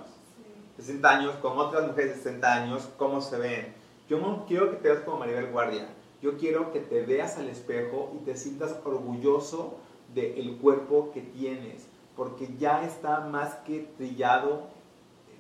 60 0.78 1.10
años, 1.10 1.36
con 1.38 1.58
otras 1.58 1.88
mujeres 1.88 2.18
de 2.18 2.24
60 2.24 2.54
años, 2.54 2.90
¿cómo 2.98 3.22
se 3.22 3.38
ven? 3.38 3.74
Yo 4.08 4.20
no 4.20 4.46
quiero 4.46 4.70
que 4.70 4.78
te 4.78 4.90
veas 4.90 5.04
como 5.04 5.20
Maribel 5.20 5.52
Guardia. 5.52 5.88
Yo 6.22 6.38
quiero 6.38 6.72
que 6.72 6.80
te 6.80 7.02
veas 7.04 7.38
al 7.38 7.50
espejo 7.50 8.14
y 8.16 8.26
te 8.26 8.36
sientas 8.36 8.76
orgulloso 8.84 9.78
del 10.14 10.58
cuerpo 10.58 11.12
que 11.14 11.22
tienes. 11.22 11.88
Porque 12.16 12.50
ya 12.60 12.84
está 12.86 13.22
más 13.22 13.56
que 13.66 13.88
trillado 13.98 14.68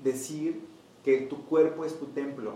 decir 0.03 0.61
que 1.03 1.21
tu 1.21 1.45
cuerpo 1.45 1.85
es 1.85 1.97
tu 1.99 2.07
templo. 2.07 2.53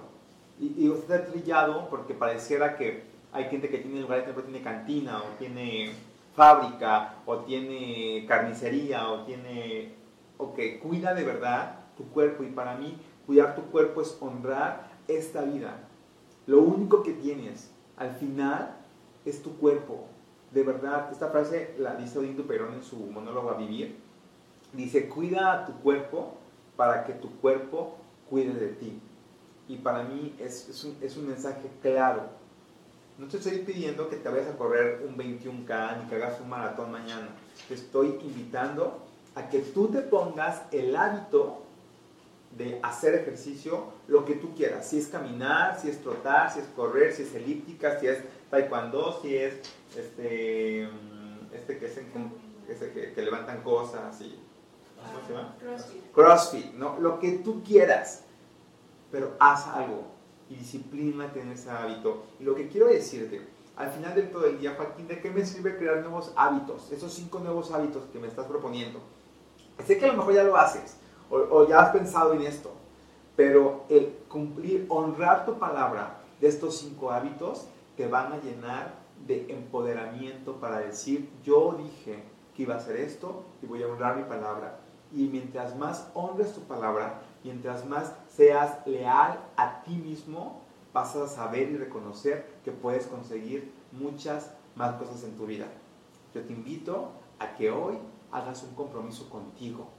Y, 0.59 0.73
y 0.77 0.91
está 0.91 1.25
trillado 1.25 1.87
porque 1.89 2.13
pareciera 2.13 2.77
que 2.77 3.03
hay 3.31 3.45
gente 3.45 3.69
que 3.69 3.77
tiene 3.77 4.01
lugares 4.01 4.25
que 4.25 4.41
tiene 4.41 4.61
cantina 4.61 5.19
o 5.19 5.37
tiene 5.39 5.93
fábrica 6.35 7.15
o 7.25 7.37
tiene 7.37 8.25
carnicería 8.27 9.09
o 9.09 9.21
tiene... 9.21 10.00
Ok, 10.41 10.59
cuida 10.81 11.13
de 11.13 11.23
verdad 11.23 11.75
tu 11.95 12.03
cuerpo 12.05 12.43
y 12.43 12.47
para 12.47 12.75
mí 12.75 12.97
cuidar 13.27 13.53
tu 13.53 13.61
cuerpo 13.65 14.01
es 14.01 14.17
honrar 14.19 14.89
esta 15.07 15.43
vida. 15.43 15.87
Lo 16.47 16.61
único 16.61 17.03
que 17.03 17.13
tienes 17.13 17.69
al 17.95 18.15
final 18.15 18.75
es 19.23 19.43
tu 19.43 19.55
cuerpo. 19.57 20.07
De 20.51 20.63
verdad, 20.63 21.09
esta 21.11 21.29
frase 21.29 21.75
la 21.77 21.93
dice 21.93 22.17
Odín 22.17 22.35
Perón 22.35 22.73
en 22.73 22.83
su 22.83 22.97
monólogo 22.97 23.51
a 23.51 23.57
vivir. 23.57 23.99
Dice, 24.73 25.07
cuida 25.07 25.67
tu 25.67 25.73
cuerpo 25.83 26.37
para 26.75 27.05
que 27.05 27.13
tu 27.13 27.29
cuerpo 27.39 27.97
cuide 28.27 28.55
de 28.55 28.69
ti. 28.69 28.99
Y 29.67 29.77
para 29.77 30.03
mí 30.05 30.33
es, 30.39 30.67
es, 30.69 30.83
un, 30.83 30.97
es 31.01 31.17
un 31.17 31.27
mensaje 31.27 31.69
claro 31.83 32.41
no 33.21 33.27
te 33.27 33.37
estoy 33.37 33.59
pidiendo 33.59 34.09
que 34.09 34.15
te 34.15 34.27
vayas 34.27 34.47
a 34.47 34.57
correr 34.57 35.05
un 35.07 35.15
21K 35.15 36.01
ni 36.01 36.09
que 36.09 36.15
hagas 36.15 36.41
un 36.41 36.49
maratón 36.49 36.91
mañana. 36.91 37.29
Te 37.67 37.75
estoy 37.75 38.17
invitando 38.23 39.05
a 39.35 39.49
que 39.49 39.59
tú 39.59 39.87
te 39.87 40.01
pongas 40.01 40.61
el 40.71 40.95
hábito 40.95 41.61
de 42.57 42.79
hacer 42.83 43.15
ejercicio, 43.15 43.93
lo 44.07 44.25
que 44.25 44.35
tú 44.35 44.53
quieras. 44.55 44.87
Si 44.87 44.99
es 44.99 45.07
caminar, 45.07 45.79
si 45.79 45.89
es 45.89 46.01
trotar, 46.01 46.51
si 46.51 46.59
es 46.59 46.65
correr, 46.75 47.13
si 47.13 47.23
es 47.23 47.33
elíptica, 47.33 47.99
si 47.99 48.07
es 48.07 48.19
taekwondo, 48.49 49.19
si 49.21 49.37
es 49.37 49.53
este, 49.97 50.87
mm, 50.87 51.55
este 51.55 51.77
que, 51.77 51.85
es 51.85 53.13
que, 53.13 53.21
levantan 53.21 53.61
cosas 53.61 54.19
y... 54.21 54.37
¿Cómo 54.95 55.27
se 55.27 55.33
llama? 55.33 55.55
Crossfit. 55.59 56.11
Crossfit, 56.11 56.73
¿no? 56.73 56.99
Lo 56.99 57.19
que 57.19 57.31
tú 57.39 57.63
quieras, 57.63 58.23
pero 59.11 59.35
haz 59.39 59.65
algo 59.67 60.03
y 60.49 60.55
disciplínate 60.55 61.41
en 61.41 61.51
ese 61.51 61.71
hábito. 61.71 62.25
Y 62.39 62.43
lo 62.43 62.53
que 62.53 62.67
quiero 62.67 62.87
decirte, 62.87 63.41
al 63.77 63.89
final 63.89 64.13
del 64.13 64.29
todo 64.29 64.45
el 64.45 64.59
día, 64.59 64.75
Joaquín, 64.75 65.07
¿de 65.07 65.19
qué 65.19 65.31
me 65.31 65.45
sirve 65.45 65.77
crear 65.77 66.01
nuevos 66.01 66.33
hábitos? 66.35 66.91
Esos 66.91 67.13
cinco 67.13 67.39
nuevos 67.39 67.71
hábitos 67.71 68.03
que 68.11 68.19
me 68.19 68.27
estás 68.27 68.45
proponiendo. 68.45 68.99
Sé 69.85 69.97
que 69.97 70.05
a 70.05 70.09
lo 70.09 70.17
mejor 70.17 70.33
ya 70.33 70.43
lo 70.43 70.55
haces 70.55 70.97
o, 71.29 71.67
ya 71.67 71.81
has 71.81 71.91
pensado 71.91 72.33
en 72.33 72.41
esto, 72.41 72.71
pero 73.35 73.85
el 73.89 74.09
cumplir, 74.27 74.85
honrar 74.89 75.45
tu 75.45 75.57
palabra 75.57 76.19
de 76.39 76.47
estos 76.47 76.79
cinco 76.79 77.11
hábitos 77.11 77.67
te 77.95 78.07
van 78.07 78.33
a 78.33 78.41
llenar 78.41 78.93
de 79.25 79.45
empoderamiento 79.49 80.55
para 80.55 80.79
decir, 80.79 81.29
yo 81.43 81.77
dije 81.77 82.23
que 82.55 82.63
iba 82.63 82.75
a 82.75 82.77
hacer 82.77 82.97
esto 82.97 83.43
y 83.61 83.65
voy 83.65 83.83
a 83.83 83.87
honrar 83.87 84.17
mi 84.17 84.23
palabra. 84.23 84.79
Y 85.13 85.27
mientras 85.27 85.75
más 85.77 86.09
honres 86.13 86.53
tu 86.53 86.61
palabra, 86.61 87.21
mientras 87.43 87.85
más 87.85 88.13
seas 88.29 88.85
leal 88.85 89.39
a 89.55 89.83
ti 89.83 89.95
mismo, 89.95 90.61
vas 90.93 91.15
a 91.15 91.27
saber 91.27 91.69
y 91.69 91.77
reconocer 91.77 92.47
que 92.63 92.71
puedes 92.71 93.07
conseguir 93.07 93.71
muchas 93.91 94.51
más 94.75 94.95
cosas 94.95 95.23
en 95.23 95.35
tu 95.37 95.45
vida. 95.45 95.67
Yo 96.33 96.41
te 96.41 96.53
invito 96.53 97.11
a 97.39 97.55
que 97.55 97.71
hoy 97.71 97.97
hagas 98.31 98.63
un 98.63 98.73
compromiso 98.75 99.29
contigo 99.29 99.89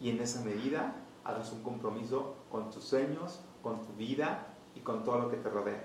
y 0.00 0.10
en 0.10 0.20
esa 0.20 0.42
medida 0.42 0.94
hagas 1.24 1.52
un 1.52 1.62
compromiso 1.62 2.36
con 2.50 2.70
tus 2.70 2.84
sueños, 2.84 3.40
con 3.62 3.84
tu 3.84 3.92
vida 3.94 4.46
y 4.74 4.80
con 4.80 5.04
todo 5.04 5.18
lo 5.18 5.30
que 5.30 5.36
te 5.36 5.48
rodea. 5.48 5.84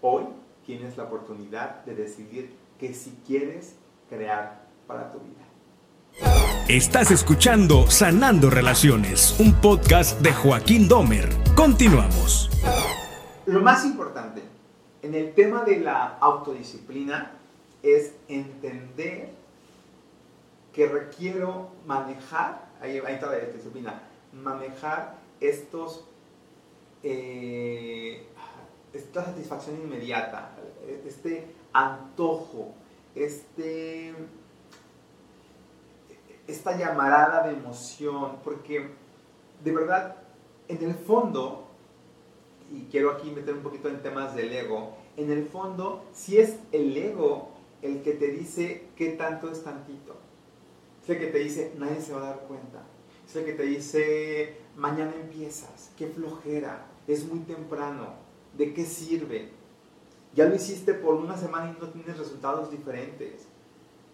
Hoy 0.00 0.24
tienes 0.64 0.96
la 0.96 1.04
oportunidad 1.04 1.84
de 1.84 1.94
decidir 1.94 2.54
qué 2.78 2.94
si 2.94 3.18
quieres 3.26 3.76
crear 4.08 4.66
para 4.86 5.10
tu 5.10 5.18
vida. 5.18 5.44
Estás 6.68 7.10
escuchando 7.10 7.90
Sanando 7.90 8.48
Relaciones, 8.48 9.38
un 9.40 9.52
podcast 9.54 10.20
de 10.20 10.32
Joaquín 10.32 10.88
Domer. 10.88 11.28
Continuamos. 11.56 12.50
Lo 13.46 13.60
más 13.60 13.84
importante 13.84 14.42
en 15.02 15.14
el 15.14 15.34
tema 15.34 15.64
de 15.64 15.80
la 15.80 16.16
autodisciplina 16.20 17.32
es 17.82 18.14
entender 18.28 19.43
que 20.74 20.86
requiero 20.86 21.70
manejar, 21.86 22.66
ahí, 22.80 22.98
está 22.98 23.30
la 23.30 23.38
disciplina, 23.38 24.02
manejar 24.32 25.16
estos, 25.40 26.04
eh, 27.02 28.26
esta 28.92 29.24
satisfacción 29.24 29.76
inmediata, 29.76 30.50
este 31.06 31.46
antojo, 31.72 32.74
este 33.14 34.14
esta 36.46 36.76
llamarada 36.76 37.46
de 37.46 37.54
emoción, 37.54 38.38
porque 38.44 38.90
de 39.62 39.72
verdad, 39.72 40.16
en 40.68 40.82
el 40.82 40.94
fondo, 40.94 41.68
y 42.70 42.82
quiero 42.90 43.12
aquí 43.12 43.30
meter 43.30 43.54
un 43.54 43.62
poquito 43.62 43.88
en 43.88 44.02
temas 44.02 44.34
del 44.34 44.52
ego, 44.52 44.96
en 45.16 45.30
el 45.30 45.46
fondo, 45.46 46.04
si 46.12 46.38
es 46.38 46.56
el 46.72 46.96
ego 46.96 47.48
el 47.82 48.02
que 48.02 48.12
te 48.12 48.28
dice 48.28 48.88
qué 48.96 49.10
tanto 49.10 49.50
es 49.50 49.62
tantito, 49.62 50.16
es 51.04 51.10
el 51.10 51.18
que 51.18 51.26
te 51.28 51.38
dice 51.38 51.72
nadie 51.78 52.00
se 52.00 52.12
va 52.12 52.22
a 52.22 52.30
dar 52.30 52.40
cuenta, 52.48 52.82
es 53.28 53.36
el 53.36 53.44
que 53.44 53.52
te 53.52 53.62
dice 53.62 54.56
mañana 54.76 55.12
empiezas, 55.14 55.92
qué 55.96 56.08
flojera, 56.08 56.86
es 57.06 57.24
muy 57.24 57.40
temprano, 57.40 58.14
¿de 58.56 58.74
qué 58.74 58.84
sirve? 58.84 59.50
Ya 60.34 60.46
lo 60.46 60.56
hiciste 60.56 60.94
por 60.94 61.14
una 61.14 61.36
semana 61.36 61.72
y 61.76 61.80
no 61.80 61.88
tienes 61.90 62.18
resultados 62.18 62.70
diferentes 62.70 63.46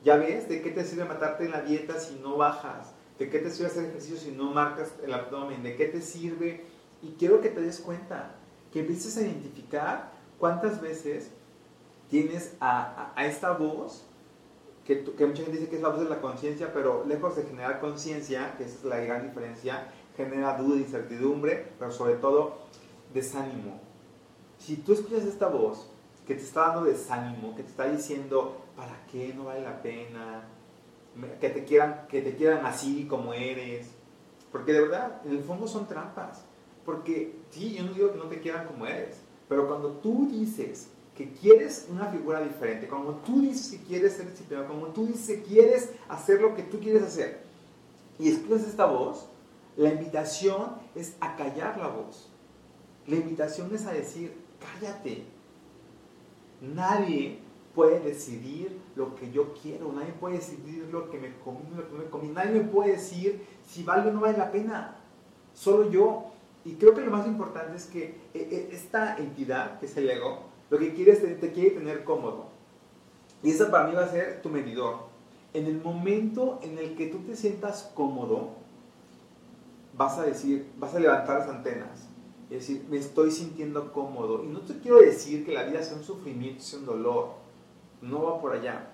ya 0.05 0.17
ves, 0.17 0.49
¿de 0.49 0.63
qué 0.63 0.71
te 0.71 0.85
sirve 0.85 1.05
matarte 1.05 1.45
en 1.45 1.51
la 1.51 1.61
dieta 1.61 2.01
si 2.01 2.15
no 2.15 2.37
bajas? 2.37 2.93
¿De 3.19 3.29
qué 3.29 3.39
te 3.39 3.51
sirve 3.51 3.67
hacer 3.67 3.85
ejercicio 3.85 4.17
si 4.17 4.31
no 4.31 4.51
marcas 4.51 4.93
el 5.05 5.13
abdomen? 5.13 5.63
¿De 5.63 5.77
qué 5.77 5.87
te 5.87 6.01
sirve? 6.01 6.65
Y 7.03 7.13
quiero 7.19 7.41
que 7.41 7.51
te 7.51 7.61
des 7.61 7.81
cuenta, 7.81 8.35
que 8.73 8.81
empieces 8.81 9.17
a 9.19 9.23
identificar 9.23 10.13
cuántas 10.39 10.81
veces 10.81 11.31
tienes 12.09 12.55
a, 12.61 13.13
esta 13.19 13.53
voz, 13.53 14.07
que, 14.91 15.05
que, 15.05 15.25
mucha 15.25 15.43
gente 15.45 15.59
dice 15.59 15.71
que 15.71 15.77
es 15.77 15.83
la 15.83 15.91
voz 15.91 16.01
de 16.01 16.09
la 16.09 16.21
conciencia, 16.21 16.73
pero 16.73 17.05
lejos 17.07 17.37
de 17.37 17.45
generar 17.45 17.79
conciencia, 17.79 18.57
que 18.59 18.65
es 18.65 18.83
la 18.83 18.99
gran 18.99 19.23
diferencia, 19.23 19.87
genera 20.17 20.57
duda, 20.57 20.79
incertidumbre, 20.79 21.69
pero 21.79 21.93
sobre 21.93 22.15
todo 22.15 22.59
desánimo. 23.15 23.81
Si 24.59 24.77
tú 24.77 24.93
escuchas 24.93 25.25
esta 25.25 25.47
voz 25.47 25.89
que 26.27 26.35
te 26.35 26.43
está 26.43 26.69
dando 26.69 26.85
desánimo, 26.85 27.55
que 27.55 27.63
te 27.63 27.71
está 27.71 27.89
diciendo, 27.89 28.65
¿para 28.77 29.07
qué? 29.07 29.33
No 29.33 29.45
vale 29.45 29.63
la 29.63 29.81
pena. 29.81 30.49
Que 31.41 31.51
te 31.51 31.65
quieran, 31.65 32.07
que 32.09 32.21
te 32.23 32.35
quieran 32.35 32.67
así 32.67 33.07
como 33.07 33.33
eres. 33.33 33.93
Porque 34.51 34.73
de 34.73 34.83
verdad, 34.83 35.21
en 35.25 35.33
el 35.33 35.45
fondo 35.45 35.69
son 35.69 35.87
trampas. 35.87 36.45
Porque 36.85 37.37
sí, 37.51 37.75
yo 37.75 37.85
no 37.85 37.93
digo 37.93 38.11
que 38.11 38.19
no 38.19 38.25
te 38.25 38.41
quieran 38.41 38.67
como 38.67 38.87
eres. 38.87 39.21
Pero 39.49 39.69
cuando 39.69 39.93
tú 39.99 40.29
dices 40.29 40.91
que 41.21 41.29
quieres 41.33 41.87
una 41.91 42.07
figura 42.07 42.41
diferente, 42.41 42.89
cuando 42.89 43.13
tú 43.17 43.43
dices 43.43 43.73
que 43.73 43.85
quieres 43.85 44.15
ser 44.15 44.31
disciplinado, 44.31 44.69
cuando 44.69 44.87
tú 44.87 45.07
dices 45.07 45.37
que 45.37 45.43
quieres 45.43 45.91
hacer 46.09 46.41
lo 46.41 46.55
que 46.55 46.63
tú 46.63 46.81
quieres 46.81 47.03
hacer, 47.03 47.43
y 48.19 48.31
escuchas 48.31 48.67
esta 48.67 48.87
voz, 48.87 49.27
la 49.77 49.91
invitación 49.91 50.77
es 50.95 51.17
a 51.21 51.37
callar 51.37 51.77
la 51.77 51.89
voz. 51.89 52.31
La 53.07 53.17
invitación 53.17 53.75
es 53.75 53.85
a 53.85 53.93
decir, 53.93 54.33
cállate. 54.61 55.25
Nadie 56.63 57.41
puede 57.75 58.01
decidir 58.01 58.79
lo 58.97 59.15
que 59.15 59.31
yo 59.31 59.53
quiero, 59.53 59.93
nadie 59.93 60.15
puede 60.15 60.37
decidir 60.37 60.89
lo 60.91 61.11
que 61.11 61.19
me 61.19 61.37
comí, 61.45 61.61
lo 61.77 61.87
que 61.87 61.97
me 61.97 62.05
comí, 62.05 62.29
nadie 62.29 62.53
me 62.53 62.65
puede 62.65 62.93
decir 62.93 63.45
si 63.69 63.83
vale 63.83 64.09
o 64.09 64.13
no 64.15 64.21
vale 64.21 64.39
la 64.39 64.51
pena, 64.51 64.97
solo 65.53 65.91
yo. 65.91 66.31
Y 66.65 66.77
creo 66.77 66.95
que 66.95 67.03
lo 67.03 67.11
más 67.11 67.27
importante 67.27 67.77
es 67.77 67.85
que 67.85 68.05
eh, 68.05 68.15
eh, 68.35 68.71
esta 68.73 69.19
entidad, 69.19 69.81
que 69.81 69.87
es 69.87 69.97
el 69.99 70.09
ego, 70.09 70.50
lo 70.71 70.79
que 70.79 70.95
quiere 70.95 71.13
es 71.13 71.41
te 71.41 71.53
quiere 71.53 71.71
tener 71.71 72.05
cómodo. 72.05 72.47
Y 73.43 73.51
eso 73.51 73.71
para 73.71 73.89
mí 73.89 73.95
va 73.95 74.05
a 74.05 74.11
ser 74.11 74.41
tu 74.43 74.49
medidor. 74.49 75.11
En 75.53 75.67
el 75.67 75.81
momento 75.81 76.61
en 76.63 76.79
el 76.79 76.97
que 76.97 77.09
tú 77.09 77.19
te 77.19 77.37
sientas 77.37 77.91
cómodo, 77.95 78.51
vas 79.97 80.19
a 80.19 80.25
decir, 80.25 80.71
vas 80.79 80.95
a 80.95 81.01
levantar 81.01 81.41
las 81.41 81.49
antenas. 81.49 82.09
Es 82.51 82.67
decir, 82.67 82.87
me 82.89 82.99
estoy 82.99 83.31
sintiendo 83.31 83.93
cómodo. 83.93 84.45
Y 84.45 84.49
no 84.49 84.61
te 84.61 84.79
quiero 84.79 84.99
decir 85.01 85.45
que 85.45 85.53
la 85.53 85.65
vida 85.65 85.83
sea 85.83 85.97
un 85.97 86.05
sufrimiento, 86.05 86.63
sea 86.63 86.79
un 86.79 86.87
dolor 86.87 87.41
no 88.03 88.23
va 88.23 88.41
por 88.41 88.53
allá. 88.53 88.91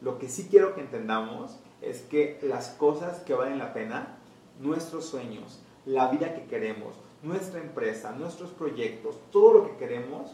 Lo 0.00 0.18
que 0.18 0.28
sí 0.28 0.48
quiero 0.50 0.74
que 0.74 0.80
entendamos 0.80 1.58
es 1.80 2.02
que 2.02 2.38
las 2.42 2.70
cosas 2.70 3.20
que 3.20 3.34
valen 3.34 3.58
la 3.58 3.72
pena, 3.72 4.18
nuestros 4.60 5.06
sueños, 5.06 5.60
la 5.86 6.08
vida 6.10 6.34
que 6.34 6.46
queremos, 6.46 6.94
nuestra 7.22 7.60
empresa, 7.60 8.12
nuestros 8.12 8.50
proyectos, 8.50 9.16
todo 9.30 9.54
lo 9.54 9.66
que 9.66 9.76
queremos, 9.76 10.32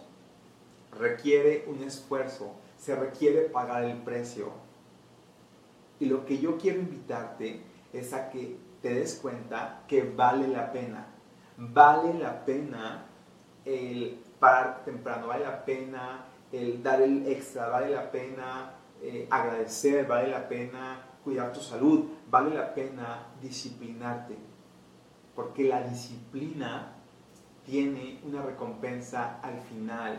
requiere 0.99 1.65
un 1.67 1.83
esfuerzo, 1.83 2.55
se 2.77 2.95
requiere 2.95 3.43
pagar 3.43 3.85
el 3.85 3.99
precio. 3.99 4.53
Y 6.01 6.07
lo 6.07 6.25
que 6.25 6.39
yo 6.39 6.59
quiero 6.59 6.81
invitarte 6.81 7.63
es 7.93 8.13
a 8.13 8.31
que 8.31 8.57
te 8.83 8.95
des 8.95 9.15
cuenta 9.17 9.83
que 9.89 10.03
vale 10.03 10.49
la 10.49 10.73
pena. 10.73 11.07
Vale 11.57 12.15
la 12.15 12.45
pena 12.45 13.07
el 13.65 14.21
parar 14.39 14.85
temprano, 14.85 15.27
vale 15.27 15.45
la 15.45 15.65
pena 15.65 16.25
el 16.53 16.83
dar 16.83 17.03
el 17.03 17.27
extra, 17.27 17.69
vale 17.69 17.91
la 17.91 18.11
pena 18.11 18.75
eh, 19.03 19.27
agradecer, 19.31 20.07
vale 20.07 20.29
la 20.29 20.49
pena 20.49 21.03
cuidar 21.25 21.53
tu 21.53 21.61
salud, 21.61 22.07
vale 22.31 22.55
la 22.55 22.73
pena 22.75 23.27
disciplinarte, 23.43 24.37
porque 25.35 25.65
la 25.65 25.83
disciplina 25.83 26.93
tiene 27.65 28.21
una 28.25 28.43
recompensa 28.43 29.41
al 29.43 29.61
final. 29.61 30.19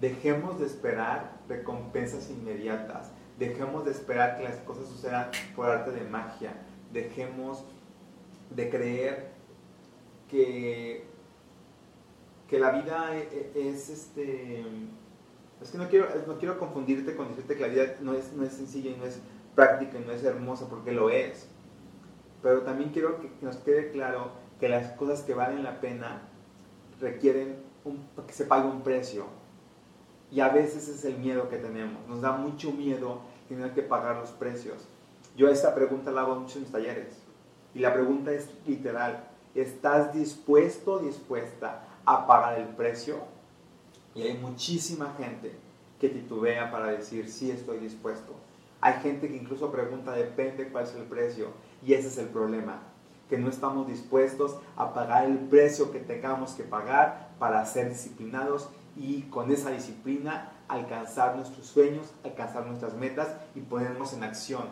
Dejemos 0.00 0.58
de 0.58 0.66
esperar 0.66 1.40
recompensas 1.48 2.30
inmediatas, 2.30 3.10
dejemos 3.38 3.84
de 3.84 3.92
esperar 3.92 4.36
que 4.36 4.44
las 4.44 4.56
cosas 4.58 4.88
sucedan 4.88 5.30
por 5.54 5.68
arte 5.68 5.92
de 5.92 6.04
magia, 6.04 6.52
dejemos 6.92 7.64
de 8.50 8.70
creer 8.70 9.32
que 10.28 11.14
que 12.48 12.58
la 12.58 12.70
vida 12.70 13.16
e, 13.16 13.50
e, 13.54 13.68
es, 13.70 13.88
este... 13.88 14.64
Es 15.60 15.70
que 15.70 15.78
no 15.78 15.88
quiero, 15.88 16.08
no 16.26 16.38
quiero 16.38 16.58
confundirte 16.58 17.16
con 17.16 17.28
decirte 17.28 17.56
que 17.56 17.62
la 17.62 17.68
vida 17.68 17.96
no 18.00 18.14
es, 18.14 18.32
no 18.32 18.44
es 18.44 18.52
sencilla 18.52 18.90
y 18.90 18.96
no 18.96 19.06
es 19.06 19.18
práctica 19.54 19.98
y 19.98 20.04
no 20.04 20.12
es 20.12 20.22
hermosa, 20.24 20.68
porque 20.68 20.92
lo 20.92 21.10
es. 21.10 21.48
Pero 22.42 22.62
también 22.62 22.90
quiero 22.90 23.20
que, 23.20 23.30
nos 23.40 23.56
quede 23.56 23.90
claro 23.90 24.32
que 24.60 24.68
las 24.68 24.92
cosas 24.92 25.22
que 25.22 25.32
valen 25.32 25.62
la 25.62 25.80
pena 25.80 26.22
requieren 27.00 27.56
que 28.26 28.32
se 28.32 28.44
pague 28.44 28.68
un 28.68 28.82
precio. 28.82 29.26
Y 30.34 30.40
a 30.40 30.48
veces 30.48 30.88
es 30.88 31.04
el 31.04 31.16
miedo 31.18 31.48
que 31.48 31.58
tenemos. 31.58 32.06
Nos 32.08 32.20
da 32.20 32.32
mucho 32.32 32.72
miedo 32.72 33.20
tener 33.48 33.72
que 33.72 33.82
pagar 33.82 34.16
los 34.16 34.30
precios. 34.30 34.88
Yo 35.36 35.48
esta 35.48 35.74
pregunta 35.74 36.10
la 36.10 36.22
hago 36.22 36.34
mucho 36.34 36.56
en 36.56 36.62
mis 36.62 36.72
talleres. 36.72 37.18
Y 37.72 37.78
la 37.78 37.94
pregunta 37.94 38.32
es 38.32 38.50
literal. 38.66 39.28
¿Estás 39.54 40.12
dispuesto 40.12 40.98
dispuesta 40.98 41.84
a 42.04 42.26
pagar 42.26 42.58
el 42.58 42.68
precio. 42.68 43.16
Y 44.14 44.22
hay 44.22 44.36
muchísima 44.38 45.14
gente 45.18 45.54
que 46.00 46.08
titubea 46.08 46.70
para 46.70 46.86
decir, 46.86 47.30
sí 47.30 47.50
estoy 47.50 47.78
dispuesto. 47.78 48.34
Hay 48.80 48.94
gente 49.00 49.28
que 49.28 49.36
incluso 49.36 49.72
pregunta, 49.72 50.12
depende 50.12 50.68
cuál 50.68 50.84
es 50.84 50.94
el 50.94 51.04
precio. 51.04 51.48
Y 51.84 51.94
ese 51.94 52.08
es 52.08 52.18
el 52.18 52.26
problema, 52.26 52.82
que 53.28 53.38
no 53.38 53.48
estamos 53.48 53.86
dispuestos 53.86 54.56
a 54.76 54.92
pagar 54.92 55.24
el 55.26 55.38
precio 55.38 55.90
que 55.90 56.00
tengamos 56.00 56.52
que 56.52 56.64
pagar 56.64 57.30
para 57.38 57.64
ser 57.66 57.88
disciplinados 57.88 58.68
y 58.96 59.22
con 59.22 59.50
esa 59.50 59.70
disciplina 59.70 60.52
alcanzar 60.68 61.36
nuestros 61.36 61.66
sueños, 61.66 62.12
alcanzar 62.24 62.66
nuestras 62.66 62.94
metas 62.94 63.28
y 63.54 63.60
ponernos 63.60 64.12
en 64.12 64.24
acción. 64.24 64.68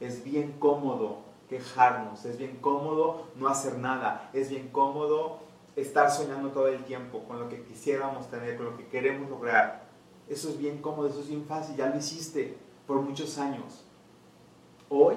Es 0.00 0.24
bien 0.24 0.56
cómodo 0.58 1.20
quejarnos, 1.48 2.24
es 2.24 2.38
bien 2.38 2.58
cómodo 2.60 3.28
no 3.36 3.48
hacer 3.48 3.78
nada, 3.78 4.30
es 4.32 4.50
bien 4.50 4.68
cómodo 4.68 5.38
estar 5.76 6.10
soñando 6.10 6.50
todo 6.50 6.68
el 6.68 6.84
tiempo 6.84 7.24
con 7.24 7.38
lo 7.38 7.48
que 7.48 7.62
quisiéramos 7.62 8.28
tener, 8.30 8.56
con 8.56 8.66
lo 8.66 8.76
que 8.76 8.88
queremos 8.88 9.30
lograr. 9.30 9.86
Eso 10.28 10.48
es 10.48 10.58
bien 10.58 10.78
cómodo, 10.78 11.08
eso 11.08 11.20
es 11.20 11.28
bien 11.28 11.44
fácil, 11.46 11.76
ya 11.76 11.88
lo 11.88 11.96
hiciste. 11.96 12.58
por 12.86 13.00
muchos 13.00 13.36
años. 13.38 13.84
Hoy 14.88 15.16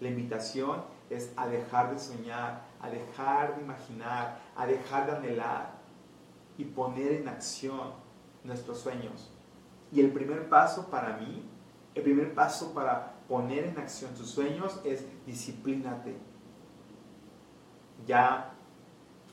la 0.00 0.08
invitación 0.08 0.82
es 1.10 1.30
a 1.36 1.46
dejar 1.46 1.92
de 1.92 1.98
soñar, 1.98 2.62
a 2.80 2.88
dejar 2.88 3.56
de 3.56 3.62
imaginar, 3.62 4.40
a 4.56 4.66
dejar 4.66 5.04
de 5.04 5.12
anhelar 5.12 5.79
y 6.60 6.64
poner 6.64 7.12
en 7.12 7.28
acción 7.28 7.92
nuestros 8.44 8.78
sueños. 8.78 9.32
Y 9.92 10.00
el 10.00 10.12
primer 10.12 10.48
paso 10.48 10.90
para 10.90 11.16
mí, 11.16 11.42
el 11.94 12.02
primer 12.02 12.34
paso 12.34 12.72
para 12.74 13.14
poner 13.28 13.64
en 13.64 13.78
acción 13.78 14.14
tus 14.14 14.30
sueños 14.30 14.80
es 14.84 15.04
disciplínate. 15.26 16.16
Ya 18.06 18.52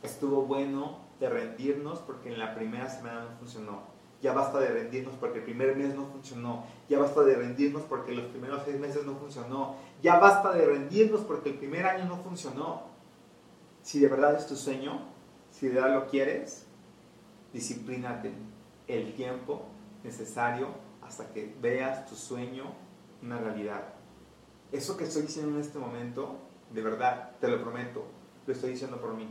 estuvo 0.02 0.44
bueno 0.44 1.00
de 1.20 1.30
rendirnos 1.30 2.00
porque 2.00 2.32
en 2.32 2.40
la 2.40 2.56
primera 2.56 2.90
semana 2.90 3.24
no 3.24 3.38
funcionó 3.38 3.98
ya 4.22 4.34
basta 4.34 4.60
de 4.60 4.70
rendirnos 4.70 5.16
porque 5.16 5.40
el 5.40 5.44
primer 5.44 5.76
mes 5.76 5.96
no 5.96 6.08
funcionó, 6.08 6.66
ya 6.90 7.00
basta 7.00 7.24
de 7.24 7.36
rendirnos 7.36 7.84
porque 7.84 8.14
los 8.14 8.26
primeros 8.26 8.64
seis 8.66 8.80
meses 8.80 9.06
no 9.06 9.16
funcionó, 9.16 9.76
ya 10.02 10.18
basta 10.18 10.54
de 10.54 10.66
rendirnos 10.66 11.22
porque 11.22 11.50
el 11.50 11.56
primer 11.58 11.86
año 11.86 12.06
no 12.06 12.18
funcionó. 12.18 12.84
Si 13.84 14.00
de 14.00 14.08
verdad 14.08 14.36
es 14.36 14.48
tu 14.48 14.56
sueño, 14.56 15.02
si 15.52 15.68
de 15.68 15.76
verdad 15.76 15.94
lo 15.94 16.08
quieres, 16.08 16.67
disciplínate 17.54 18.34
el 18.88 19.14
tiempo 19.14 19.66
necesario 20.04 20.70
hasta 21.02 21.32
que 21.32 21.56
veas 21.62 22.06
tu 22.06 22.16
sueño 22.16 22.66
una 23.22 23.40
realidad. 23.40 23.94
Eso 24.72 24.98
que 24.98 25.06
estoy 25.06 25.24
diciendo 25.24 25.56
en 25.56 25.62
este 25.62 25.80
momento, 25.80 26.38
de 26.72 26.82
verdad, 26.82 27.32
te 27.40 27.48
lo 27.48 27.62
prometo, 27.62 28.06
lo 28.46 28.54
estoy 28.54 28.72
diciendo 28.72 29.00
por 29.00 29.14
mí. 29.14 29.28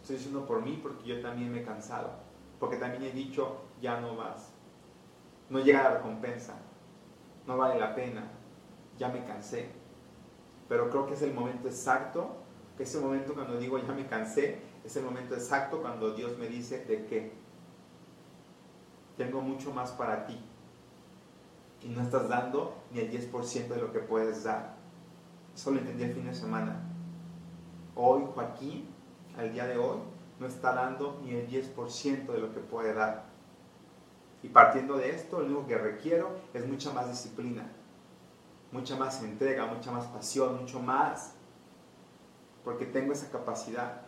Estoy 0.00 0.16
diciendo 0.16 0.46
por 0.46 0.62
mí 0.62 0.78
porque 0.82 1.06
yo 1.06 1.20
también 1.20 1.52
me 1.52 1.60
he 1.60 1.64
cansado 1.64 2.32
porque 2.62 2.76
también 2.76 3.02
he 3.02 3.10
dicho, 3.10 3.56
ya 3.80 4.00
no 4.00 4.14
más. 4.14 4.52
No 5.50 5.58
llega 5.58 5.82
la 5.82 5.94
recompensa, 5.94 6.54
no 7.44 7.56
vale 7.56 7.76
la 7.76 7.92
pena, 7.92 8.22
ya 8.96 9.08
me 9.08 9.24
cansé. 9.24 9.68
Pero 10.68 10.88
creo 10.88 11.04
que 11.08 11.14
es 11.14 11.22
el 11.22 11.34
momento 11.34 11.66
exacto, 11.66 12.36
que 12.76 12.84
ese 12.84 13.00
momento 13.00 13.34
cuando 13.34 13.58
digo 13.58 13.78
ya 13.78 13.92
me 13.92 14.06
cansé, 14.06 14.60
es 14.84 14.96
el 14.96 15.04
momento 15.04 15.34
exacto 15.34 15.80
cuando 15.80 16.14
Dios 16.14 16.36
me 16.38 16.48
dice 16.48 16.84
de 16.84 17.06
qué. 17.06 17.32
Tengo 19.16 19.40
mucho 19.40 19.72
más 19.72 19.92
para 19.92 20.26
ti. 20.26 20.38
Y 21.82 21.88
no 21.88 22.02
estás 22.02 22.28
dando 22.28 22.82
ni 22.92 23.00
el 23.00 23.10
10% 23.10 23.68
de 23.68 23.80
lo 23.80 23.92
que 23.92 24.00
puedes 24.00 24.44
dar. 24.44 24.76
Eso 25.54 25.70
lo 25.70 25.78
entendí 25.78 26.04
el 26.04 26.14
fin 26.14 26.26
de 26.26 26.34
semana. 26.34 26.80
Hoy, 27.94 28.24
Joaquín, 28.34 28.88
al 29.36 29.52
día 29.52 29.66
de 29.66 29.76
hoy, 29.76 29.98
no 30.38 30.46
está 30.46 30.72
dando 30.72 31.20
ni 31.22 31.32
el 31.32 31.48
10% 31.48 32.26
de 32.26 32.38
lo 32.38 32.52
que 32.52 32.60
puede 32.60 32.94
dar. 32.94 33.26
Y 34.42 34.48
partiendo 34.48 34.96
de 34.96 35.10
esto, 35.10 35.38
lo 35.38 35.46
único 35.46 35.66
que 35.66 35.78
requiero 35.78 36.30
es 36.52 36.66
mucha 36.66 36.92
más 36.92 37.08
disciplina, 37.08 37.70
mucha 38.72 38.96
más 38.96 39.22
entrega, 39.22 39.66
mucha 39.66 39.92
más 39.92 40.06
pasión, 40.06 40.60
mucho 40.60 40.80
más, 40.80 41.34
porque 42.64 42.86
tengo 42.86 43.12
esa 43.12 43.30
capacidad. 43.30 44.02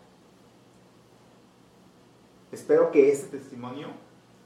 Espero 2.54 2.92
que 2.92 3.10
este 3.10 3.36
testimonio 3.36 3.88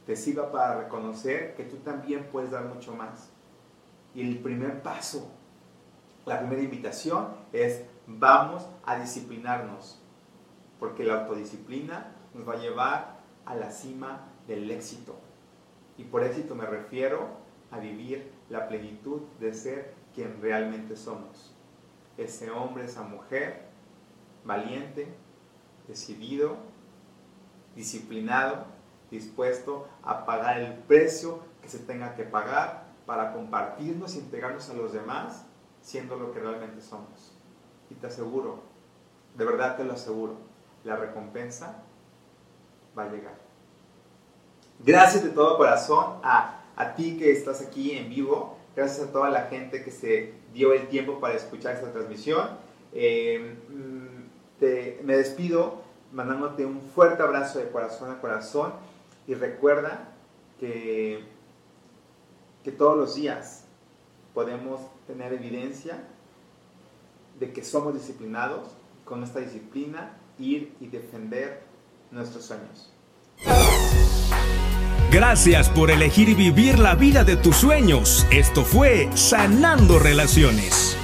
te 0.07 0.17
sirva 0.17 0.51
para 0.51 0.81
reconocer 0.81 1.55
que 1.57 1.65
tú 1.65 1.77
también 1.77 2.27
puedes 2.33 2.51
dar 2.51 2.65
mucho 2.65 2.95
más. 2.97 3.29
Y 4.15 4.23
el 4.23 4.39
primer 4.39 4.81
paso, 4.81 5.31
la 6.25 6.39
primera 6.39 6.63
invitación 6.63 7.29
es 7.53 7.83
vamos 8.07 8.67
a 8.87 8.99
disciplinarnos 8.99 10.01
porque 10.81 11.05
la 11.05 11.21
autodisciplina 11.21 12.15
nos 12.33 12.49
va 12.49 12.55
a 12.55 12.57
llevar 12.57 13.21
a 13.45 13.55
la 13.55 13.71
cima 13.71 14.23
del 14.47 14.71
éxito. 14.71 15.15
Y 15.99 16.05
por 16.05 16.25
éxito 16.25 16.55
me 16.55 16.65
refiero 16.65 17.29
a 17.71 17.79
vivir 17.79 18.33
la 18.49 18.69
plenitud 18.69 19.21
de 19.39 19.53
ser 19.53 19.93
quien 20.15 20.41
realmente 20.41 20.97
somos. 20.97 21.55
Ese 22.17 22.51
hombre, 22.51 22.87
esa 22.87 23.03
mujer, 23.03 23.67
valiente, 24.47 25.09
decidido, 25.87 26.57
disciplinado, 27.79 28.65
dispuesto 29.09 29.87
a 30.03 30.27
pagar 30.27 30.59
el 30.61 30.75
precio 30.75 31.39
que 31.63 31.69
se 31.69 31.79
tenga 31.79 32.17
que 32.17 32.25
pagar 32.25 32.89
para 33.07 33.33
compartirnos 33.33 34.17
y 34.17 34.19
entregarnos 34.19 34.69
a 34.69 34.75
los 34.75 34.93
demás 34.93 35.47
siendo 35.81 36.17
lo 36.17 36.33
que 36.33 36.41
realmente 36.41 36.83
somos. 36.83 37.33
Y 37.89 37.95
te 37.95 38.09
aseguro, 38.09 38.65
de 39.37 39.45
verdad 39.45 39.77
te 39.77 39.85
lo 39.85 39.93
aseguro, 39.93 40.35
la 40.85 40.97
recompensa 40.97 41.85
va 42.99 43.05
a 43.05 43.09
llegar. 43.09 43.39
Gracias 44.81 45.23
de 45.23 45.31
todo 45.31 45.57
corazón 45.57 46.19
a, 46.23 46.65
a 46.77 46.95
ti 46.95 47.17
que 47.17 47.31
estás 47.31 47.63
aquí 47.63 47.93
en 47.93 48.11
vivo. 48.11 48.59
Gracias 48.75 49.09
a 49.09 49.13
toda 49.13 49.31
la 49.31 49.43
gente 49.43 49.85
que 49.85 49.93
se 49.93 50.35
dio 50.53 50.73
el 50.73 50.89
tiempo 50.89 51.21
para 51.21 51.35
escuchar 51.35 51.77
esta 51.77 51.93
transmisión. 51.93 52.49
Eh, 52.93 53.57
mm, 53.69 55.05
me 55.05 55.17
despido 55.17 55.88
mandándote 56.13 56.65
un 56.65 56.81
fuerte 56.81 57.23
abrazo 57.23 57.59
de 57.59 57.71
corazón 57.71 58.11
a 58.11 58.21
corazón 58.21 58.73
y 59.27 59.35
recuerda 59.35 60.09
que, 60.59 61.25
que 62.65 62.73
todos 62.73 62.97
los 62.97 63.15
días 63.15 63.65
podemos 64.35 64.81
tener 65.07 65.33
evidencia 65.33 66.03
de 67.39 67.53
que 67.53 67.65
somos 67.65 67.95
disciplinados 67.95 68.69
con 69.05 69.23
esta 69.23 69.41
disciplina 69.41 70.17
ir 70.39 70.75
y 70.81 70.89
defender 70.89 71.63
nuestros 72.11 72.45
sueños. 72.45 72.93
Gracias 75.11 75.71
por 75.71 75.91
elegir 75.91 76.37
vivir 76.37 76.79
la 76.79 76.95
vida 76.95 77.25
de 77.25 77.37
tus 77.37 77.57
sueños. 77.57 78.27
Esto 78.31 78.63
fue 78.65 79.09
Sanando 79.17 79.99
Relaciones. 79.99 80.99